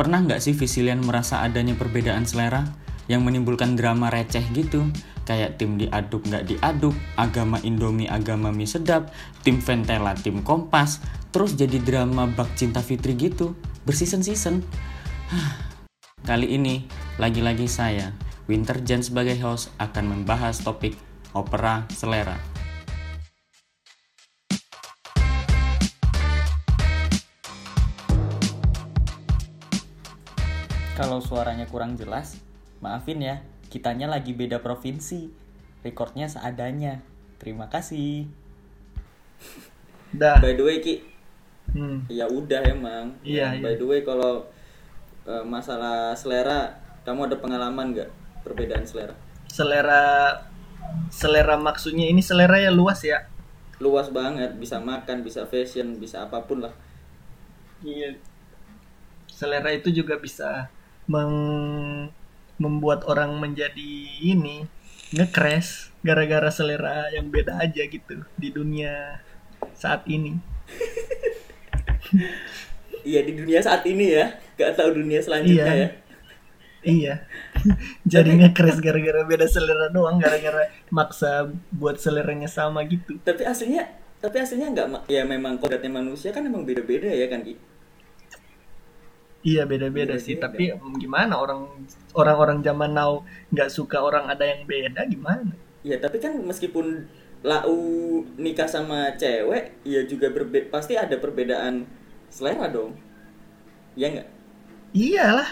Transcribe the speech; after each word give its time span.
Pernah 0.00 0.24
nggak 0.24 0.40
sih 0.40 0.56
Visilian 0.56 1.04
merasa 1.04 1.44
adanya 1.44 1.76
perbedaan 1.76 2.24
selera 2.24 2.64
yang 3.04 3.20
menimbulkan 3.20 3.76
drama 3.76 4.08
receh 4.08 4.40
gitu? 4.56 4.88
Kayak 5.28 5.60
tim 5.60 5.76
diaduk 5.76 6.24
nggak 6.24 6.48
diaduk, 6.48 6.96
agama 7.20 7.60
Indomie 7.60 8.08
agama 8.08 8.48
mie 8.48 8.64
sedap, 8.64 9.12
tim 9.44 9.60
Ventela 9.60 10.16
tim 10.16 10.40
Kompas, 10.40 11.04
terus 11.36 11.52
jadi 11.52 11.76
drama 11.84 12.24
bak 12.32 12.48
cinta 12.56 12.80
Fitri 12.80 13.12
gitu, 13.12 13.52
bersisen-season. 13.84 14.64
Kali 16.24 16.48
ini, 16.48 16.88
lagi-lagi 17.20 17.68
saya, 17.68 18.16
Winter 18.48 18.80
Jen 18.80 19.04
sebagai 19.04 19.36
host 19.44 19.68
akan 19.76 20.16
membahas 20.16 20.64
topik 20.64 20.96
opera 21.36 21.84
selera. 21.92 22.49
Kalau 31.00 31.16
suaranya 31.24 31.64
kurang 31.64 31.96
jelas, 31.96 32.36
maafin 32.84 33.24
ya, 33.24 33.40
kitanya 33.72 34.04
lagi 34.04 34.36
beda 34.36 34.60
provinsi. 34.60 35.32
Recordnya 35.80 36.28
seadanya. 36.28 37.00
Terima 37.40 37.72
kasih. 37.72 38.28
Dah. 40.12 40.36
By 40.44 40.60
the 40.60 40.64
way 40.68 40.76
Ki, 40.84 41.00
Hmm. 41.72 42.04
ya 42.12 42.28
udah 42.28 42.60
emang. 42.68 43.16
Iya, 43.24 43.56
By 43.64 43.72
iya. 43.72 43.78
the 43.80 43.86
way 43.88 44.04
kalau 44.04 44.44
eh, 45.24 45.44
masalah 45.48 46.12
selera, 46.12 46.76
kamu 47.08 47.32
ada 47.32 47.36
pengalaman 47.40 47.96
nggak 47.96 48.10
perbedaan 48.44 48.84
selera? 48.84 49.16
Selera 49.48 50.36
selera 51.08 51.56
maksudnya 51.56 52.12
ini 52.12 52.20
selera 52.20 52.60
ya 52.60 52.68
luas 52.68 53.00
ya. 53.00 53.24
Luas 53.80 54.12
banget, 54.12 54.52
bisa 54.60 54.76
makan, 54.76 55.24
bisa 55.24 55.48
fashion, 55.48 55.96
bisa 55.96 56.28
apa 56.28 56.44
pun 56.44 56.60
lah. 56.60 56.74
Iya. 57.80 58.20
Selera 59.32 59.72
itu 59.72 59.88
juga 59.88 60.20
bisa 60.20 60.68
meng- 61.10 62.14
membuat 62.56 63.02
orang 63.04 63.34
menjadi 63.34 63.90
ini 64.22 64.68
ngecrash 65.10 65.90
gara-gara 66.00 66.46
selera 66.48 67.10
yang 67.10 67.26
beda 67.26 67.58
aja 67.58 67.82
gitu 67.82 68.22
di 68.36 68.48
dunia 68.48 69.18
saat 69.74 70.06
ini. 70.06 70.38
Iya 73.00 73.24
di 73.24 73.32
dunia 73.32 73.58
saat 73.58 73.80
ini 73.84 74.12
ya, 74.12 74.28
nggak 74.54 74.76
tahu 74.76 74.90
dunia 74.94 75.18
selanjutnya 75.18 75.64
Iya. 75.66 75.74
ya. 75.74 75.88
Iya. 76.80 77.14
Jadi 78.12 78.30
ngecrash 78.38 78.78
gara-gara 78.78 79.24
beda 79.24 79.46
selera 79.46 79.88
doang, 79.88 80.16
gara-gara 80.16 80.68
maksa 80.88 81.48
buat 81.72 81.96
seleranya 81.96 82.48
sama 82.48 82.84
gitu. 82.84 83.16
Tapi 83.20 83.44
aslinya, 83.44 83.88
tapi 84.16 84.36
aslinya 84.36 84.68
nggak, 84.70 84.86
ya 85.08 85.24
memang 85.24 85.56
kodratnya 85.56 85.92
manusia 85.92 86.28
kan 86.28 86.44
emang 86.44 86.64
beda-beda 86.64 87.08
ya 87.08 87.24
kan 87.26 87.40
Ki. 87.40 87.56
Iya 89.40 89.64
beda-beda 89.64 90.20
sih, 90.20 90.36
tapi 90.36 90.68
gimana 91.00 91.40
orang 91.40 91.64
orang-orang 92.12 92.60
zaman 92.60 92.92
now 92.92 93.24
nggak 93.48 93.72
suka 93.72 93.96
orang 93.96 94.28
ada 94.28 94.44
yang 94.44 94.68
beda 94.68 95.08
gimana? 95.08 95.56
Ya 95.80 95.96
tapi 95.96 96.20
kan 96.20 96.36
meskipun 96.44 97.08
lau 97.40 97.80
nikah 98.36 98.68
sama 98.68 99.16
cewek, 99.16 99.80
ya 99.80 100.04
juga 100.04 100.28
berbe 100.28 100.68
pasti 100.68 100.92
ada 100.92 101.16
perbedaan 101.16 101.88
selera 102.28 102.68
dong. 102.68 102.92
Ya 103.96 104.12
nggak? 104.12 104.28
Iyalah, 104.92 105.50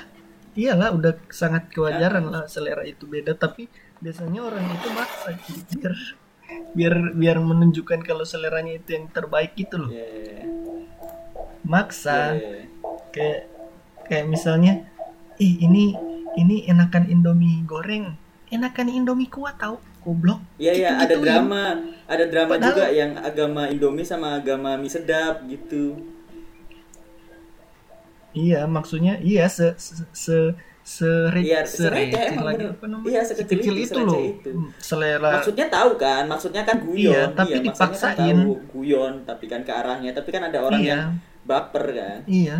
iyalah 0.52 0.88
udah 0.92 1.12
sangat 1.32 1.72
kewajaran 1.72 2.28
lah 2.28 2.44
selera 2.44 2.84
itu 2.84 3.08
beda, 3.08 3.32
tapi 3.40 3.72
biasanya 4.04 4.44
orang 4.44 4.68
itu 4.68 4.88
maksa 4.92 5.32
biar 5.72 5.94
biar 6.76 6.94
biar 7.16 7.36
menunjukkan 7.40 8.04
kalau 8.04 8.24
seleranya 8.28 8.76
itu 8.76 9.00
yang 9.00 9.08
terbaik 9.08 9.56
gitu 9.56 9.80
loh. 9.80 9.90
Ya, 9.92 10.04
ya, 10.04 10.22
ya. 10.28 10.44
Maksa 11.64 12.36
Ya, 12.36 12.40
ya, 12.40 12.50
ya. 12.52 12.64
kayak 13.16 13.40
kayak 14.08 14.26
misalnya, 14.26 14.72
ih 15.36 15.60
ini 15.60 15.94
ini 16.34 16.64
enakan 16.64 17.06
Indomie 17.06 17.62
goreng, 17.62 18.16
enakan 18.48 18.88
Indomie 18.88 19.26
kuah 19.26 19.52
tahu, 19.52 19.76
goblok. 20.00 20.40
Iya 20.56 20.72
iya 20.74 20.88
ada 20.94 21.04
Gitu-gituin. 21.06 21.24
drama, 21.24 21.62
ada 22.06 22.24
drama 22.24 22.50
Padahal- 22.52 22.70
juga 22.74 22.86
yang 22.90 23.12
agama 23.14 23.62
Indomie 23.66 24.02
sama 24.02 24.36
agama 24.36 24.74
mie 24.74 24.88
sedap 24.88 25.44
gitu. 25.44 26.00
Iya, 28.30 28.68
maksudnya 28.68 29.18
iya 29.18 29.48
se 29.48 29.72
se 29.76 30.04
se 30.14 30.36
se, 30.84 31.08
Iya, 31.34 31.64
se- 31.64 31.84
sereceh 31.84 32.08
receh 32.08 32.24
emang 32.32 32.44
lagi? 32.46 32.64
Iya, 33.04 33.20
sekecil 33.22 33.60
Sekecil 33.60 33.74
itu, 33.76 33.92
itu 33.92 34.00
loh. 34.00 34.20
itu. 34.20 34.50
Hmm, 34.52 34.68
Selera 34.78 35.30
Maksudnya 35.36 35.66
tahu 35.68 35.90
kan, 35.96 36.24
maksudnya 36.24 36.62
kan 36.62 36.76
guyon. 36.80 37.12
Iya, 37.12 37.22
tapi 37.30 37.60
maksudnya 37.60 37.66
dipaksain. 37.66 38.16
Kan 38.16 38.36
tahu, 38.38 38.52
guyon, 38.70 39.14
tapi 39.24 39.44
kan 39.44 39.60
ke 39.64 39.72
arahnya, 39.74 40.10
tapi 40.12 40.28
kan 40.30 40.42
ada 40.44 40.58
orang 40.60 40.80
Iya. 40.80 40.88
yang 40.88 41.02
baper 41.44 41.84
kan. 41.92 42.18
Iya. 42.24 42.58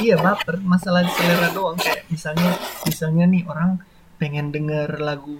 Iya 0.00 0.16
baper 0.16 0.56
masalah 0.64 1.04
selera 1.12 1.48
doang 1.52 1.76
kayak 1.76 2.08
misalnya 2.08 2.50
misalnya 2.88 3.24
nih 3.28 3.42
orang 3.44 3.76
pengen 4.16 4.52
denger 4.52 5.00
lagu 5.00 5.36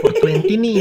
420 0.00 0.62
nih. 0.64 0.76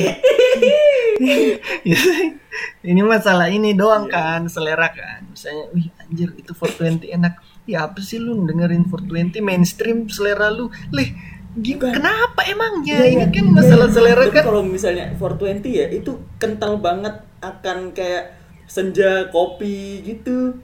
ini 2.88 3.02
masalah 3.04 3.48
ini 3.52 3.74
doang 3.74 4.08
kan 4.08 4.46
selera 4.48 4.88
kan. 4.94 5.28
Misalnya, 5.28 5.66
wih 5.74 5.88
anjir 6.00 6.30
itu 6.38 6.52
420 6.54 7.10
enak. 7.12 7.34
Ya 7.68 7.84
apa 7.84 8.00
sih 8.00 8.22
lu 8.22 8.48
dengerin 8.48 8.88
420 8.88 9.44
mainstream 9.44 10.08
selera 10.08 10.48
lu? 10.48 10.72
Leh, 10.96 11.12
gi- 11.60 11.76
Bukan. 11.76 11.92
kenapa 12.00 12.48
emangnya? 12.48 13.04
Iya, 13.04 13.08
ini 13.12 13.26
iya. 13.28 13.34
kan 13.34 13.46
masalah 13.52 13.88
selera 13.92 14.24
Tapi 14.24 14.36
kan. 14.40 14.44
kalau 14.48 14.64
misalnya 14.64 15.06
420 15.20 15.68
ya, 15.68 15.86
itu 15.92 16.12
kental 16.40 16.80
banget 16.80 17.16
akan 17.44 17.92
kayak 17.92 18.38
senja 18.70 19.28
kopi 19.34 20.00
gitu. 20.06 20.56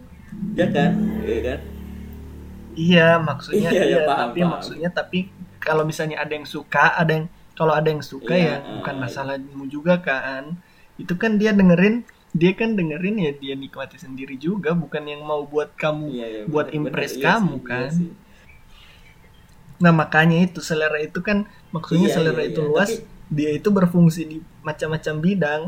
Ya 0.56 0.70
kan? 0.72 0.96
Iya 1.28 1.40
kan? 1.44 1.60
Iya, 2.76 3.18
maksudnya 3.20 3.70
Iya, 3.70 3.82
iya, 3.82 3.86
iya, 3.86 4.00
paham, 4.04 4.20
tapi 4.20 4.40
paham. 4.42 4.52
maksudnya 4.54 4.90
tapi 4.90 5.20
kalau 5.58 5.84
misalnya 5.84 6.18
ada 6.20 6.34
yang 6.34 6.46
suka, 6.46 6.94
ada 6.94 7.12
yang 7.14 7.26
kalau 7.54 7.72
ada 7.72 7.88
yang 7.88 8.02
suka 8.02 8.34
Iya, 8.34 8.58
ya 8.60 8.78
bukan 8.82 8.96
eh, 8.98 9.02
masalahmu 9.02 9.64
juga 9.68 10.00
kan. 10.00 10.58
Itu 10.98 11.14
kan 11.16 11.38
dia 11.38 11.54
dengerin, 11.54 12.02
dia 12.32 12.52
kan 12.54 12.74
dengerin 12.74 13.16
ya 13.18 13.32
dia 13.34 13.54
nikmati 13.54 13.96
sendiri 13.96 14.36
juga, 14.38 14.74
bukan 14.74 15.04
yang 15.06 15.22
mau 15.22 15.46
buat 15.46 15.74
kamu 15.74 16.06
Iya, 16.10 16.28
iya, 16.28 16.42
buat 16.46 16.68
bener, 16.68 16.78
impress 16.90 17.14
bener. 17.14 17.22
Iya 17.22 17.28
kamu 17.30 17.54
iya 17.54 17.66
kan. 17.66 17.90
sih. 17.94 18.12
Nah, 19.82 19.92
makanya 19.92 20.38
itu 20.42 20.60
selera 20.64 20.96
itu 20.98 21.20
kan 21.20 21.44
maksudnya 21.70 22.08
Iya, 22.08 22.16
selera 22.16 22.42
iya, 22.42 22.50
itu 22.50 22.62
iya. 22.62 22.68
luas, 22.68 22.90
Tapi- 22.90 23.06
dia 23.30 23.50
itu 23.52 23.70
berfungsi 23.70 24.22
di 24.24 24.38
macam-macam 24.62 25.16
bidang. 25.20 25.64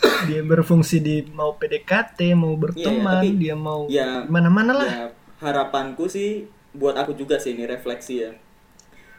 Dia 0.00 0.40
berfungsi 0.40 0.96
di 0.96 1.16
mau 1.30 1.52
PDKT, 1.54 2.32
mau 2.32 2.56
berteman, 2.56 3.20
Iya, 3.20 3.28
tapi- 3.28 3.36
dia 3.36 3.54
mau 3.54 3.80
ya, 3.86 4.24
mana-mana 4.26 4.72
lah. 4.72 4.90
Ya, 4.90 5.06
harapanku 5.40 6.06
sih 6.06 6.46
buat 6.76 6.94
aku 7.00 7.12
juga 7.20 7.36
sih 7.42 7.52
ini 7.56 7.64
refleksi 7.66 8.14
ya. 8.24 8.30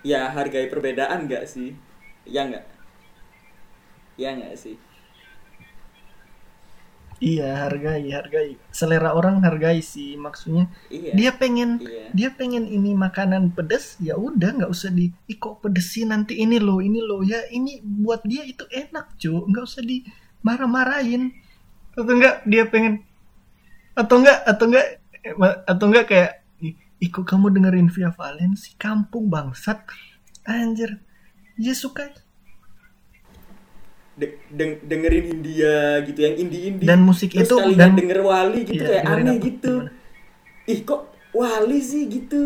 Ya 0.02 0.22
hargai 0.36 0.66
perbedaan 0.72 1.28
nggak 1.28 1.46
sih? 1.54 1.70
Ya 2.26 2.42
nggak? 2.50 2.66
Ya 4.18 4.30
nggak 4.38 4.56
sih? 4.58 4.76
Iya, 7.22 7.70
hargai, 7.70 8.10
hargai. 8.10 8.58
Selera 8.74 9.14
orang 9.14 9.46
hargai 9.46 9.78
sih, 9.86 10.18
maksudnya. 10.18 10.66
Iya. 10.90 11.14
Dia 11.14 11.32
pengen, 11.38 11.78
Iya. 11.78 12.10
dia 12.18 12.30
pengen 12.34 12.66
ini 12.66 12.98
makanan 12.98 13.54
pedas, 13.54 13.94
ya 14.02 14.18
udah 14.18 14.58
nggak 14.58 14.72
usah 14.74 14.90
di, 14.90 15.14
Ih, 15.30 15.38
kok 15.38 15.62
pedesin 15.62 16.10
nanti 16.10 16.42
ini 16.42 16.58
loh, 16.58 16.82
ini 16.82 16.98
loh 16.98 17.22
ya, 17.22 17.46
ini 17.54 17.78
buat 17.86 18.26
dia 18.26 18.42
itu 18.42 18.66
enak 18.74 19.22
cuy, 19.22 19.38
nggak 19.54 19.66
usah 19.70 19.86
dimarah-marahin. 19.86 21.30
Atau 21.94 22.10
enggak 22.10 22.42
dia 22.50 22.66
pengen, 22.66 23.06
atau 23.94 24.16
enggak, 24.18 24.42
atau 24.42 24.66
enggak, 24.66 24.88
atau 25.64 25.86
enggak 25.88 26.06
kayak, 26.08 26.32
"Ih, 26.60 26.74
ih, 26.98 27.10
kok 27.10 27.24
kamu 27.24 27.52
dengerin 27.52 27.88
Via 27.88 28.10
Valen 28.10 28.54
sih, 28.54 28.74
kampung 28.76 29.28
bangsat, 29.28 29.86
anjir, 30.44 30.98
dia 31.56 31.74
suka 31.74 32.10
De- 34.12 34.38
deng- 34.52 34.82
dengerin 34.84 35.26
India 35.34 35.74
gitu 36.04 36.20
yang 36.20 36.36
indie 36.38 36.62
indie. 36.68 36.86
Dan 36.86 37.02
musik 37.02 37.32
Terus 37.32 37.48
itu- 37.48 37.74
dan- 37.74 37.96
denger 37.96 38.22
Wali 38.22 38.68
gitu 38.68 38.84
Iya, 38.84 39.02
kayak 39.02 39.04
aneh 39.08 39.34
apa? 39.34 39.46
gitu. 39.48 39.74
Gimana? 39.82 39.92
Ih 40.68 40.80
kok 40.84 41.02
Wali 41.32 41.80
sih 41.80 42.04
gitu? 42.06 42.42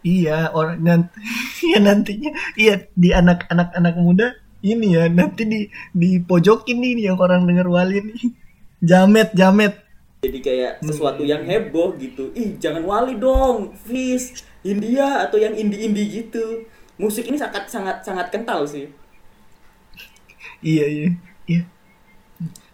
Iya, 0.00 0.48
orang 0.50 0.80
nanti 0.80 1.20
ya 1.70 1.78
nantinya 1.78 2.30
iya 2.56 2.88
di 2.96 3.12
anak-anak 3.12 3.68
anak 3.76 3.94
muda 4.00 4.32
ini 4.64 4.96
ya 4.96 5.12
nanti 5.12 5.44
di 5.44 5.60
di 5.92 6.18
pojokin 6.18 6.80
nih 6.80 7.12
yang 7.12 7.20
orang 7.20 7.44
denger 7.44 7.68
wali 7.68 8.00
nih. 8.00 8.20
Jamet, 8.80 9.36
jamet. 9.36 9.76
Jadi 10.20 10.38
kayak 10.38 10.72
sesuatu 10.80 11.24
Hmm. 11.24 11.32
yang 11.32 11.42
heboh 11.42 11.96
gitu. 11.96 12.28
Ih 12.32 12.56
jangan 12.56 12.84
Wali 12.84 13.16
dong, 13.16 13.72
please. 13.82 14.36
India 14.60 15.24
atau 15.24 15.40
yang 15.40 15.56
indie 15.56 15.80
indie 15.82 16.04
gitu. 16.20 16.68
Musik 16.96 17.24
ini 17.24 17.40
sangat 17.40 17.64
sangat 17.66 18.04
sangat 18.04 18.28
kental 18.28 18.68
sih. 18.68 18.92
Iya, 20.60 20.84
iya. 20.86 21.08
Iya. 21.46 21.62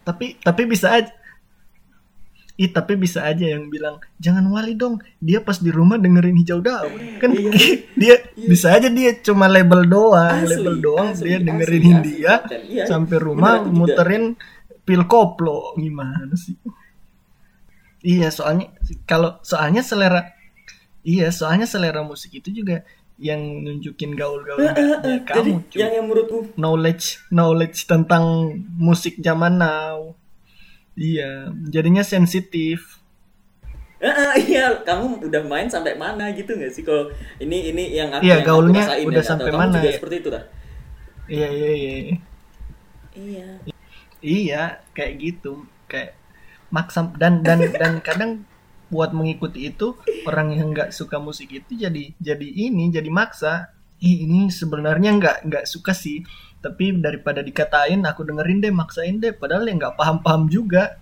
Tapi 0.03 0.39
tapi 0.41 0.63
bisa 0.67 0.91
aja 0.93 1.11
Ih, 2.57 2.73
tapi 2.73 2.97
bisa 2.97 3.21
aja 3.21 3.45
yang 3.45 3.69
bilang 3.69 4.01
jangan 4.17 4.49
wali 4.49 4.73
dong. 4.73 4.97
Dia 5.21 5.45
pas 5.45 5.61
di 5.61 5.69
rumah 5.69 6.01
dengerin 6.01 6.35
hijau 6.35 6.59
daun. 6.59 7.21
Kan 7.21 7.37
Iya. 7.37 7.53
dia 8.01 8.15
bisa 8.35 8.73
aja 8.73 8.89
dia 8.89 9.13
cuma 9.21 9.45
label 9.47 9.85
doang, 9.85 10.41
Asli, 10.41 10.57
label 10.57 10.77
doang 10.81 11.13
asli, 11.13 11.29
dia 11.29 11.37
asli, 11.37 11.47
dengerin 11.47 11.83
asli, 11.85 12.15
konten. 12.25 12.61
Iya, 12.65 12.85
sampai 12.89 13.17
rumah 13.21 13.55
juga. 13.61 13.71
muterin 13.71 14.25
pil 14.83 15.05
koplo 15.05 15.77
gimana 15.77 16.33
sih? 16.33 16.57
Iya, 18.07 18.29
soalnya 18.31 18.71
kalau 19.03 19.43
soalnya 19.43 19.83
selera 19.83 20.31
iya, 21.03 21.27
soalnya 21.35 21.67
selera 21.67 22.07
musik 22.07 22.31
itu 22.39 22.55
juga 22.55 22.87
yang 23.19 23.41
nunjukin 23.65 24.13
gaul-gaul 24.15 24.61
Eh, 24.61 24.71
eh, 24.71 24.77
eh, 24.79 25.19
ya, 25.25 25.41
jadi 25.41 25.51
kamu 25.51 25.67
cuy. 25.67 25.79
yang 25.81 25.91
yang 25.97 26.05
menurutku 26.07 26.39
knowledge 26.55 27.07
knowledge 27.35 27.79
tentang 27.85 28.25
musik 28.79 29.19
zaman 29.19 29.59
now. 29.59 30.15
Iya, 30.95 31.51
jadinya 31.67 32.01
sensitif. 32.01 33.01
Eh, 33.97 34.07
eh, 34.13 34.33
iya 34.45 34.85
kamu 34.85 35.25
udah 35.27 35.43
main 35.49 35.67
sampai 35.67 35.97
mana 35.97 36.29
gitu 36.31 36.53
nggak 36.53 36.69
sih 36.69 36.85
kalau 36.85 37.09
ini 37.41 37.73
ini 37.73 37.97
yang 37.97 38.13
aku 38.13 38.23
Iya, 38.23 38.39
yang 38.39 38.45
aku 38.45 38.49
gaulnya 38.53 38.83
rasain 38.85 39.07
udah 39.09 39.25
ya, 39.25 39.29
sampai 39.33 39.51
kamu 39.51 39.59
mana 39.59 39.75
juga 39.75 39.89
ya? 39.89 39.95
seperti 39.97 40.17
itu 40.21 40.29
tak 40.31 40.45
Iya, 41.27 41.49
iya, 41.51 41.71
iya. 41.75 41.93
iya 43.17 43.49
Iya, 44.21 44.63
kayak 44.93 45.13
gitu. 45.17 45.53
Kayak 45.87 46.13
maksa 46.71 47.11
dan 47.19 47.43
dan 47.47 47.63
dan 47.75 48.03
kadang 48.03 48.43
buat 48.87 49.11
mengikuti 49.11 49.67
itu 49.67 49.99
orang 50.31 50.55
yang 50.55 50.71
nggak 50.71 50.95
suka 50.95 51.19
musik 51.19 51.51
itu 51.51 51.75
jadi 51.75 52.15
jadi 52.19 52.47
ini 52.47 52.91
jadi 52.95 53.11
maksa. 53.11 53.75
Ih, 53.97 54.29
ini 54.29 54.53
sebenarnya 54.53 55.17
nggak 55.17 55.37
nggak 55.49 55.65
suka 55.65 55.97
sih. 55.97 56.21
Tapi 56.61 57.01
daripada 57.01 57.41
dikatain 57.41 58.05
aku 58.05 58.29
dengerin 58.29 58.61
deh, 58.61 58.75
maksain 58.75 59.17
deh. 59.17 59.33
Padahal 59.33 59.65
yang 59.65 59.81
nggak 59.81 59.97
paham-paham 59.97 60.53
juga. 60.53 61.01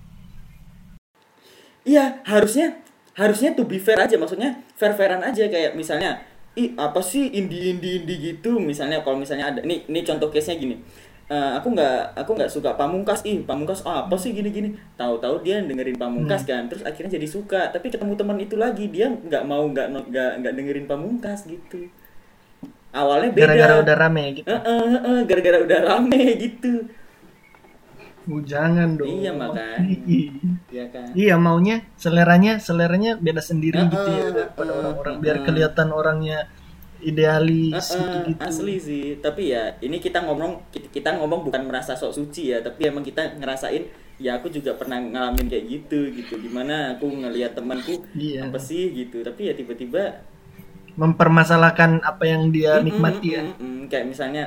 Iya, 1.85 2.25
harusnya 2.25 2.81
harusnya 3.15 3.53
to 3.53 3.69
be 3.69 3.77
fair 3.77 4.01
aja, 4.01 4.17
maksudnya 4.17 4.63
fair-fairan 4.75 5.21
aja 5.21 5.47
kayak 5.47 5.77
misalnya, 5.77 6.25
ih 6.57 6.73
apa 6.81 6.99
sih 7.05 7.31
indie 7.31 7.77
indie 7.77 8.03
indie 8.03 8.19
gitu, 8.19 8.57
misalnya 8.57 9.05
kalau 9.05 9.21
misalnya 9.21 9.53
ada, 9.53 9.61
nih 9.63 9.87
nih 9.87 10.03
contoh 10.03 10.33
case-nya 10.33 10.59
gini, 10.59 10.81
Eh, 11.25 11.51
aku 11.57 11.73
nggak 11.73 12.21
aku 12.21 12.37
nggak 12.37 12.53
suka 12.53 12.77
pamungkas, 12.77 13.25
ih 13.25 13.41
pamungkas 13.49 13.81
oh, 13.89 13.97
apa 13.97 14.13
sih 14.21 14.37
gini 14.37 14.53
gini, 14.53 14.69
tahu-tahu 15.01 15.41
dia 15.41 15.57
dengerin 15.65 15.97
pamungkas 15.97 16.45
kan, 16.45 16.69
terus 16.69 16.85
akhirnya 16.85 17.17
jadi 17.17 17.25
suka, 17.25 17.73
tapi 17.73 17.89
ketemu 17.89 18.13
teman 18.13 18.37
itu 18.37 18.61
lagi 18.61 18.93
dia 18.93 19.09
nggak 19.09 19.41
mau 19.49 19.65
nggak 19.65 19.89
nggak 20.13 20.31
nggak 20.45 20.53
dengerin 20.53 20.85
pamungkas 20.85 21.49
gitu, 21.49 21.89
awalnya 22.93 23.33
beda, 23.33 23.57
Gara-gara 23.57 23.75
udah 23.81 23.97
rame 23.97 24.25
gitu. 24.37 24.47
Eh, 24.53 24.53
eh, 24.53 24.85
eh, 24.85 25.01
eh, 25.01 25.21
gara-gara 25.25 25.59
udah 25.65 25.81
rame 25.81 26.23
gitu, 26.37 26.73
Uh, 28.25 28.41
jangan 28.41 28.97
dong. 28.97 29.21
Iya, 29.21 29.37
makanya. 29.37 29.85
Ih, 29.85 30.33
ya 30.73 30.89
kan? 30.89 31.13
Iya 31.13 31.37
maunya 31.37 31.85
seleranya 32.01 32.57
seleranya 32.57 33.21
beda 33.21 33.45
sendiri 33.45 33.85
Uh-uh, 33.85 33.93
gitu 33.93 34.11
ya 34.17 34.27
daripada 34.33 34.73
orang-orang 34.73 35.15
biar 35.21 35.37
uh-uh. 35.37 35.47
kelihatan 35.49 35.89
orangnya 35.93 36.49
idealis 37.05 37.93
Heeh, 37.93 38.01
gitu-gitu. 38.01 38.41
asli 38.41 38.75
sih 38.81 39.05
tapi 39.21 39.53
ya 39.53 39.77
ini 39.79 40.01
kita 40.01 40.25
ngomong 40.25 40.73
kita 40.91 41.15
ngomong 41.17 41.45
bukan 41.45 41.63
merasa 41.65 41.95
sok 41.95 42.13
suci 42.13 42.51
ya 42.51 42.59
tapi 42.59 42.89
emang 42.89 43.05
kita 43.05 43.37
ngerasain 43.37 43.85
ya 44.17 44.39
aku 44.39 44.49
juga 44.49 44.73
pernah 44.75 44.99
ngalamin 44.99 45.47
kayak 45.47 45.65
gitu 45.67 46.09
gitu 46.11 46.39
di 46.39 46.49
mana 46.49 46.95
aku 46.95 47.07
ngelihat 47.07 47.53
temanku 47.53 48.03
Iya. 48.15 48.47
apa 48.47 48.59
sih 48.59 48.91
gitu 48.91 49.21
tapi 49.21 49.49
ya 49.49 49.55
tiba-tiba 49.55 50.25
Mempermasalahkan 50.95 52.07
apa 52.07 52.23
yang 52.23 52.55
dia 52.55 52.79
mm-mm, 52.79 52.87
nikmati 52.87 53.29
ya. 53.35 53.43
mm-mm, 53.43 53.91
kayak 53.91 54.07
misalnya 54.07 54.45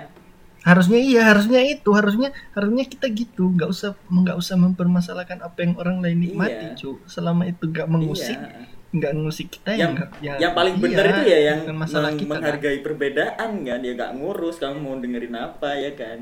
Harusnya 0.64 1.00
iya, 1.00 1.32
harusnya 1.32 1.64
itu, 1.64 1.96
harusnya 1.96 2.36
harusnya 2.52 2.84
kita 2.84 3.08
gitu, 3.08 3.56
nggak 3.56 3.72
usah 3.72 3.96
nggak 4.04 4.36
usah 4.36 4.56
mempermasalahkan 4.58 5.40
apa 5.40 5.64
yang 5.64 5.80
orang 5.80 6.04
lain 6.04 6.20
nikmati, 6.20 6.76
Iya. 6.76 6.76
cu. 6.76 7.00
Selama 7.08 7.48
itu 7.48 7.72
nggak 7.72 7.88
mengusik, 7.88 8.36
iya 8.36 8.68
nggak 8.88 9.12
ngusik 9.14 9.48
kita 9.52 9.72
ya 9.72 9.78
yang 9.78 9.92
nggak- 9.94 10.12
ya, 10.20 10.34
yang 10.40 10.54
paling 10.54 10.74
iya, 10.74 10.82
benar 10.82 11.06
itu 11.06 11.22
ya 11.26 11.40
yang 11.46 11.60
masalah 11.74 12.08
meng- 12.08 12.18
kita. 12.18 12.26
kan. 12.26 12.32
menghargai 12.34 12.80
perbedaan 12.80 13.52
kan 13.62 13.80
ya 13.80 13.94
gak 13.94 14.12
ngurus 14.16 14.56
kamu 14.58 14.78
mau 14.78 14.96
dengerin 14.96 15.36
apa 15.36 15.70
ya 15.76 15.92
kan 15.92 16.18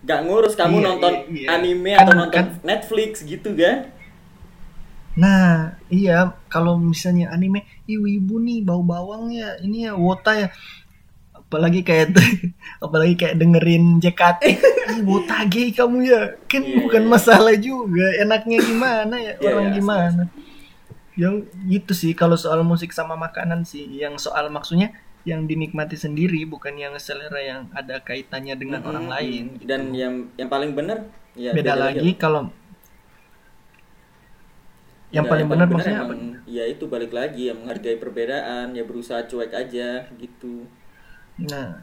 gak 0.00 0.20
ngurus 0.24 0.54
kamu 0.54 0.76
Iya, 0.76 0.86
nonton 0.86 1.12
iya, 1.12 1.26
iya. 1.28 1.48
anime 1.52 1.90
Kan- 1.90 2.00
atau 2.00 2.12
nonton 2.16 2.34
kan- 2.34 2.52
Netflix 2.62 3.10
gitu 3.22 3.52
kan 3.52 3.92
Nah, 5.14 5.50
iya 5.90 6.30
kalau 6.46 6.78
misalnya 6.78 7.26
anime, 7.28 7.66
ibu-ibu 7.84 8.38
nih 8.38 8.62
bau 8.62 8.80
bawang 8.80 9.34
ya, 9.34 9.58
ini 9.58 9.82
ya 9.82 9.98
wota 9.98 10.30
ya. 10.30 10.46
Apalagi 11.34 11.82
kayak 11.82 12.14
apalagi 12.84 13.18
kayak 13.18 13.34
dengerin 13.34 13.98
JKT, 13.98 14.42
wota 15.10 15.42
gay 15.44 15.74
kamu 15.74 16.06
ya. 16.06 16.38
Kan 16.46 16.62
Iya, 16.62 16.78
bukan 16.78 17.02
iya. 17.02 17.10
masalah 17.10 17.54
juga, 17.58 18.06
enaknya 18.16 18.58
gimana 18.62 19.14
ya, 19.18 19.32
Iya, 19.34 19.48
orang 19.48 19.66
asli, 19.66 19.74
gimana. 19.74 20.22
Yang 21.22 21.34
gitu 21.74 21.92
sih 22.02 22.12
kalau 22.20 22.36
soal 22.44 22.60
musik 22.72 22.90
sama 22.98 23.14
makanan 23.26 23.60
sih, 23.72 23.84
yang 24.02 24.14
soal 24.24 24.46
maksudnya 24.56 24.88
yang 25.30 25.40
dinikmati 25.50 25.96
sendiri 26.04 26.40
bukan 26.52 26.74
yang 26.84 26.94
selera 27.06 27.40
yang 27.50 27.60
ada 27.80 27.96
kaitannya 28.08 28.54
dengan 28.62 28.80
orang 28.88 29.06
Mm-mm. 29.06 29.14
lain. 29.14 29.44
gitu. 29.60 29.66
dan 29.68 29.82
yang 30.02 30.14
yang 30.40 30.48
paling 30.52 30.72
benar 30.78 30.98
ya 31.44 31.52
beda, 31.54 31.72
lagi 31.82 32.10
apa? 32.10 32.16
kalau 32.22 32.42
yang 35.08 35.24
Nggak, 35.24 35.30
paling 35.30 35.48
benar 35.52 35.68
maksudnya 35.72 36.00
apa? 36.04 36.14
emang, 36.14 36.44
ya 36.56 36.64
itu 36.72 36.84
balik 36.94 37.12
lagi 37.18 37.42
ya 37.48 37.54
menghargai 37.58 37.96
perbedaan 38.02 38.66
ya 38.76 38.82
berusaha 38.88 39.20
cuek 39.30 39.52
aja 39.62 39.88
gitu 40.22 40.54
Nah, 41.38 41.80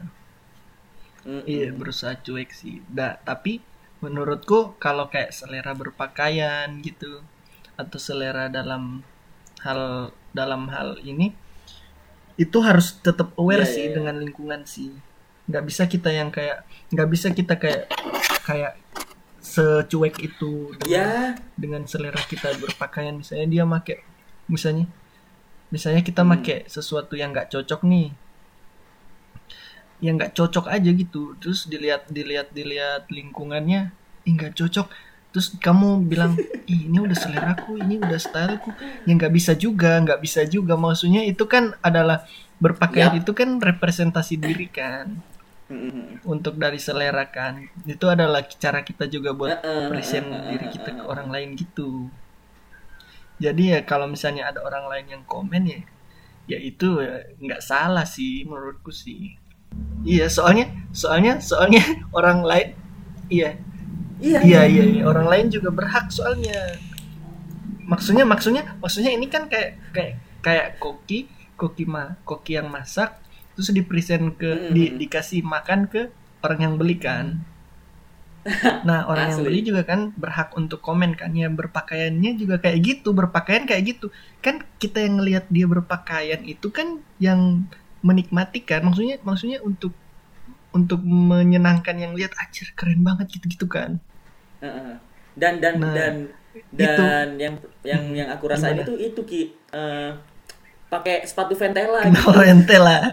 Mm-mm. 1.26 1.46
Iya 1.52 1.68
berusaha 1.78 2.14
cuek 2.24 2.50
sih. 2.60 2.76
Nah, 2.98 3.12
tapi 3.28 3.52
menurutku 4.04 4.58
kalau 4.84 5.04
kayak 5.12 5.32
selera 5.38 5.72
berpakaian 5.82 6.68
gitu 6.86 7.12
atau 7.82 7.98
selera 8.06 8.44
dalam 8.58 8.82
hal 9.64 10.12
dalam 10.36 10.68
hal 10.68 11.00
ini 11.00 11.32
itu 12.36 12.58
harus 12.60 13.00
tetap 13.00 13.32
aware 13.40 13.64
Iya, 13.64 13.72
sih 13.72 13.82
iya, 13.86 13.88
iya. 13.88 13.96
dengan 13.96 14.16
lingkungan 14.20 14.60
sih. 14.68 14.92
Nggak 15.48 15.64
bisa 15.64 15.82
kita 15.88 16.10
yang 16.12 16.28
kayak 16.28 16.66
nggak 16.92 17.08
bisa 17.08 17.32
kita 17.32 17.54
kayak 17.56 17.88
kayak 18.44 18.76
secuek 19.40 20.18
itu 20.20 20.74
dengan, 20.74 20.90
ya 20.90 21.08
dengan 21.54 21.82
selera 21.86 22.18
kita 22.18 22.50
berpakaian 22.58 23.14
misalnya 23.14 23.46
dia 23.46 23.62
make 23.62 24.02
misalnya 24.50 24.90
misalnya 25.70 26.02
kita 26.02 26.26
Hmm. 26.26 26.34
make 26.34 26.66
sesuatu 26.66 27.14
yang 27.14 27.30
nggak 27.30 27.54
cocok 27.54 27.86
nih 27.86 28.10
yang 30.02 30.18
nggak 30.20 30.34
cocok 30.36 30.66
aja 30.68 30.90
gitu 30.92 31.38
terus 31.40 31.64
dilihat 31.70 32.10
dilihat 32.10 32.50
dilihat 32.52 33.06
lingkungannya 33.08 33.94
nggak 34.26 34.58
cocok 34.58 34.90
terus 35.36 35.52
kamu 35.60 36.08
bilang 36.08 36.32
ih 36.64 36.88
ini 36.88 36.96
udah 36.96 37.12
seleraku 37.12 37.76
ini 37.76 38.00
udah 38.00 38.16
styleku 38.16 38.72
ya 39.04 39.12
nggak 39.12 39.28
bisa 39.36 39.52
juga 39.52 40.00
nggak 40.00 40.20
bisa 40.24 40.48
juga. 40.48 40.80
Maksudnya 40.80 41.28
itu 41.28 41.44
kan 41.44 41.76
adalah 41.84 42.24
berpakaian 42.56 43.12
Yap. 43.12 43.20
itu 43.20 43.36
kan 43.36 43.60
representasi 43.60 44.40
diri 44.40 44.72
kan. 44.72 45.20
Mm-mm. 45.66 46.24
untuk 46.24 46.56
dari 46.56 46.80
selera 46.80 47.28
kan. 47.28 47.68
Itu 47.84 48.08
adalah 48.08 48.48
cara 48.48 48.80
kita 48.80 49.12
juga 49.12 49.36
buat 49.36 49.60
present 49.92 50.24
diri 50.48 50.72
kita 50.72 50.96
ke 50.96 51.02
orang 51.04 51.28
lain 51.28 51.52
gitu. 51.52 52.08
Jadi 53.36 53.76
ya 53.76 53.84
kalau 53.84 54.08
misalnya 54.08 54.48
ada 54.48 54.64
orang 54.64 54.88
lain 54.88 55.20
yang 55.20 55.22
komen 55.28 55.68
ya 55.68 55.80
ya 56.48 56.58
itu 56.62 57.04
ya 57.04 57.28
nggak 57.36 57.60
salah 57.60 58.08
sih 58.08 58.48
menurutku 58.48 58.88
sih. 58.88 59.36
Iya 60.00 60.32
soalnya 60.32 60.72
soalnya 60.96 61.44
soalnya 61.44 61.84
orang 62.16 62.40
lain 62.40 62.68
iya 63.28 63.60
iya. 64.20 64.38
Iya 64.42 64.60
iya 64.68 64.84
iya. 64.84 65.02
orang 65.04 65.26
lain 65.28 65.46
juga 65.52 65.68
berhak 65.72 66.08
soalnya. 66.12 66.76
Maksudnya 67.86 68.24
maksudnya 68.26 68.62
maksudnya 68.82 69.12
ini 69.14 69.26
kan 69.30 69.46
kayak 69.46 69.78
kayak 69.94 70.12
kayak 70.42 70.66
koki 70.82 71.30
koki 71.56 71.84
ma 71.88 72.14
koki 72.22 72.60
yang 72.60 72.68
masak 72.68 73.18
terus 73.56 73.72
di 73.72 73.80
present 73.80 74.36
ke 74.36 74.68
di, 74.70 74.92
Mm-mm. 74.92 75.00
dikasih 75.00 75.40
makan 75.40 75.88
ke 75.88 76.12
orang 76.44 76.60
yang 76.60 76.74
beli 76.76 76.96
kan. 77.00 77.40
Nah 78.86 79.10
orang 79.10 79.34
yang 79.34 79.42
beli 79.42 79.66
juga 79.66 79.82
kan 79.82 80.14
berhak 80.14 80.54
untuk 80.54 80.78
komen 80.78 81.18
kan. 81.18 81.34
Ya 81.34 81.50
berpakaiannya 81.50 82.38
juga 82.38 82.62
kayak 82.62 82.78
gitu 82.78 83.10
berpakaian 83.10 83.66
kayak 83.66 83.96
gitu. 83.96 84.14
Kan 84.38 84.62
kita 84.78 85.02
yang 85.02 85.18
ngelihat 85.18 85.44
dia 85.50 85.66
berpakaian 85.66 86.46
itu 86.46 86.70
kan 86.70 87.02
yang 87.18 87.66
menikmati 88.06 88.62
kan. 88.62 88.86
Maksudnya 88.86 89.18
maksudnya 89.26 89.58
untuk 89.66 89.90
untuk 90.76 91.00
menyenangkan 91.02 91.96
yang 91.96 92.12
lihat 92.12 92.36
acir 92.36 92.70
keren 92.72 93.00
banget 93.00 93.26
gitu-gitu 93.32 93.64
kan 93.66 93.96
dan 95.34 95.60
dan 95.60 95.74
Nah, 95.76 95.92
dan 95.92 96.14
itu. 96.54 96.72
dan 96.76 97.26
yang 97.36 97.54
yang 97.82 98.02
yang 98.14 98.28
aku 98.28 98.44
rasain 98.46 98.72
Gimana? 98.72 98.84
itu 98.84 98.94
itu 98.98 99.20
ki 99.22 99.40
eh, 99.70 100.10
pakai 100.86 101.24
sepatu 101.24 101.52
ventela 101.52 102.00
kenal 102.02 102.32
rentel 102.32 102.82
lah 102.82 103.04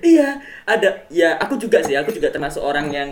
Iya, 0.00 0.40
ada. 0.64 1.04
Ya, 1.12 1.36
aku 1.36 1.60
juga 1.60 1.84
sih. 1.84 1.92
Aku 1.92 2.08
juga 2.08 2.32
termasuk 2.32 2.64
orang 2.64 2.88
yang 2.88 3.08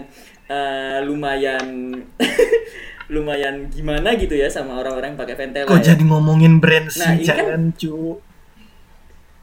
eh, 0.49 0.99
lumayan 1.05 1.93
lumayan 3.13 3.69
gimana 3.69 4.17
gitu 4.17 4.33
ya 4.33 4.49
sama 4.49 4.77
orang-orang 4.77 5.13
yang 5.13 5.21
pakai 5.21 5.37
ventela. 5.37 5.69
kok 5.69 5.81
ya. 5.81 5.93
jadi 5.93 6.03
ngomongin 6.05 6.61
brand 6.61 6.89
Nah, 6.89 7.13
sih 7.13 7.29
kan- 7.29 7.45
jangan 7.45 7.63
cu 7.77 8.21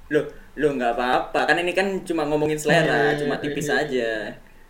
Loh, 0.10 0.26
loh 0.56 0.72
nggak 0.74 0.94
apa-apa. 0.94 1.40
Kan 1.46 1.58
ini 1.60 1.72
kan 1.72 1.88
cuma 2.02 2.24
ngomongin 2.24 2.56
selera, 2.56 3.12
Iya, 3.12 3.22
cuma 3.22 3.36
iya, 3.36 3.42
tipis 3.42 3.68
iya. 3.68 3.76
aja. 3.78 4.12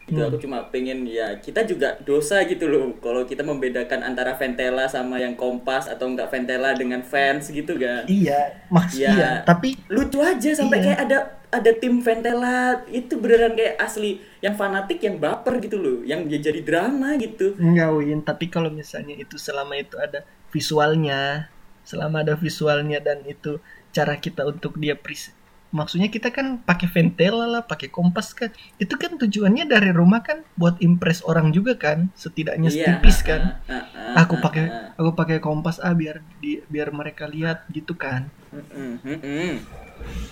Itu 0.05 0.21
Hmm. 0.21 0.29
aku 0.29 0.37
cuma 0.37 0.69
pengen 0.69 1.01
ya 1.03 1.33
kita 1.35 1.65
juga 1.65 1.97
dosa 2.01 2.45
gitu 2.45 2.69
loh 2.69 2.93
kalau 3.01 3.25
kita 3.25 3.41
membedakan 3.41 4.05
antara 4.05 4.33
ventela 4.33 4.85
sama 4.85 5.17
yang 5.17 5.33
kompas 5.33 5.89
atau 5.89 6.05
enggak 6.05 6.29
ventela 6.29 6.73
dengan 6.73 7.01
fans 7.01 7.49
gitu 7.49 7.73
kan. 7.73 8.05
iya 8.05 8.53
mas 8.69 8.93
Iya. 8.93 9.09
iya 9.09 9.29
tapi 9.41 9.73
lucu 9.89 10.21
aja 10.21 10.53
sampai 10.53 10.77
Iya. 10.77 10.85
kayak 10.85 10.99
ada 11.09 11.17
ada 11.49 11.71
tim 11.73 12.05
Ventela 12.05 12.85
itu 12.85 13.17
beneran 13.17 13.57
kayak 13.57 13.81
asli 13.81 14.21
yang 14.41 14.53
fanatik 14.53 15.01
yang 15.01 15.17
baper 15.17 15.57
gitu 15.57 15.81
loh 15.81 15.97
yang 16.05 16.29
dia 16.29 16.37
jadi 16.37 16.61
drama 16.61 17.17
gitu 17.17 17.57
enggak 17.57 17.89
Win 17.89 18.21
tapi 18.21 18.45
kalau 18.45 18.69
misalnya 18.69 19.17
itu 19.17 19.41
selama 19.41 19.73
itu 19.73 19.97
ada 19.97 20.21
visualnya 20.53 21.49
selama 21.81 22.21
ada 22.21 22.33
visualnya 22.33 22.97
dan 22.97 23.21
itu 23.23 23.57
cara 23.89 24.15
kita 24.15 24.41
untuk 24.43 24.77
dia 24.77 24.93
pres 24.95 25.33
maksudnya 25.75 26.07
kita 26.07 26.31
kan 26.31 26.63
pakai 26.63 26.87
ventela 26.87 27.43
lah 27.43 27.61
pakai 27.61 27.91
kompas 27.91 28.31
kan. 28.31 28.47
Itu 28.79 28.95
kan 28.95 29.19
tujuannya 29.19 29.67
dari 29.67 29.91
rumah 29.91 30.23
kan 30.23 30.47
buat 30.55 30.79
impress 30.79 31.19
orang 31.21 31.51
juga 31.51 31.75
kan 31.75 32.07
setidaknya 32.15 32.71
Iya, 32.71 32.75
setipis 32.95 33.17
ah, 33.19 33.25
kan. 33.27 33.41
ah, 33.67 33.73
ah, 33.75 34.23
aku 34.23 34.39
ah, 34.39 34.41
pakai 34.41 34.63
ah. 34.71 34.95
aku 34.95 35.11
pakai 35.11 35.37
kompas 35.37 35.77
ah 35.77 35.91
biar 35.91 36.23
di 36.39 36.63
biar 36.65 36.95
mereka 36.95 37.27
lihat 37.27 37.67
gitu 37.67 37.91
kan. 37.93 38.31
Mm-mm, 38.55 39.03
mm-mm. 39.03 39.51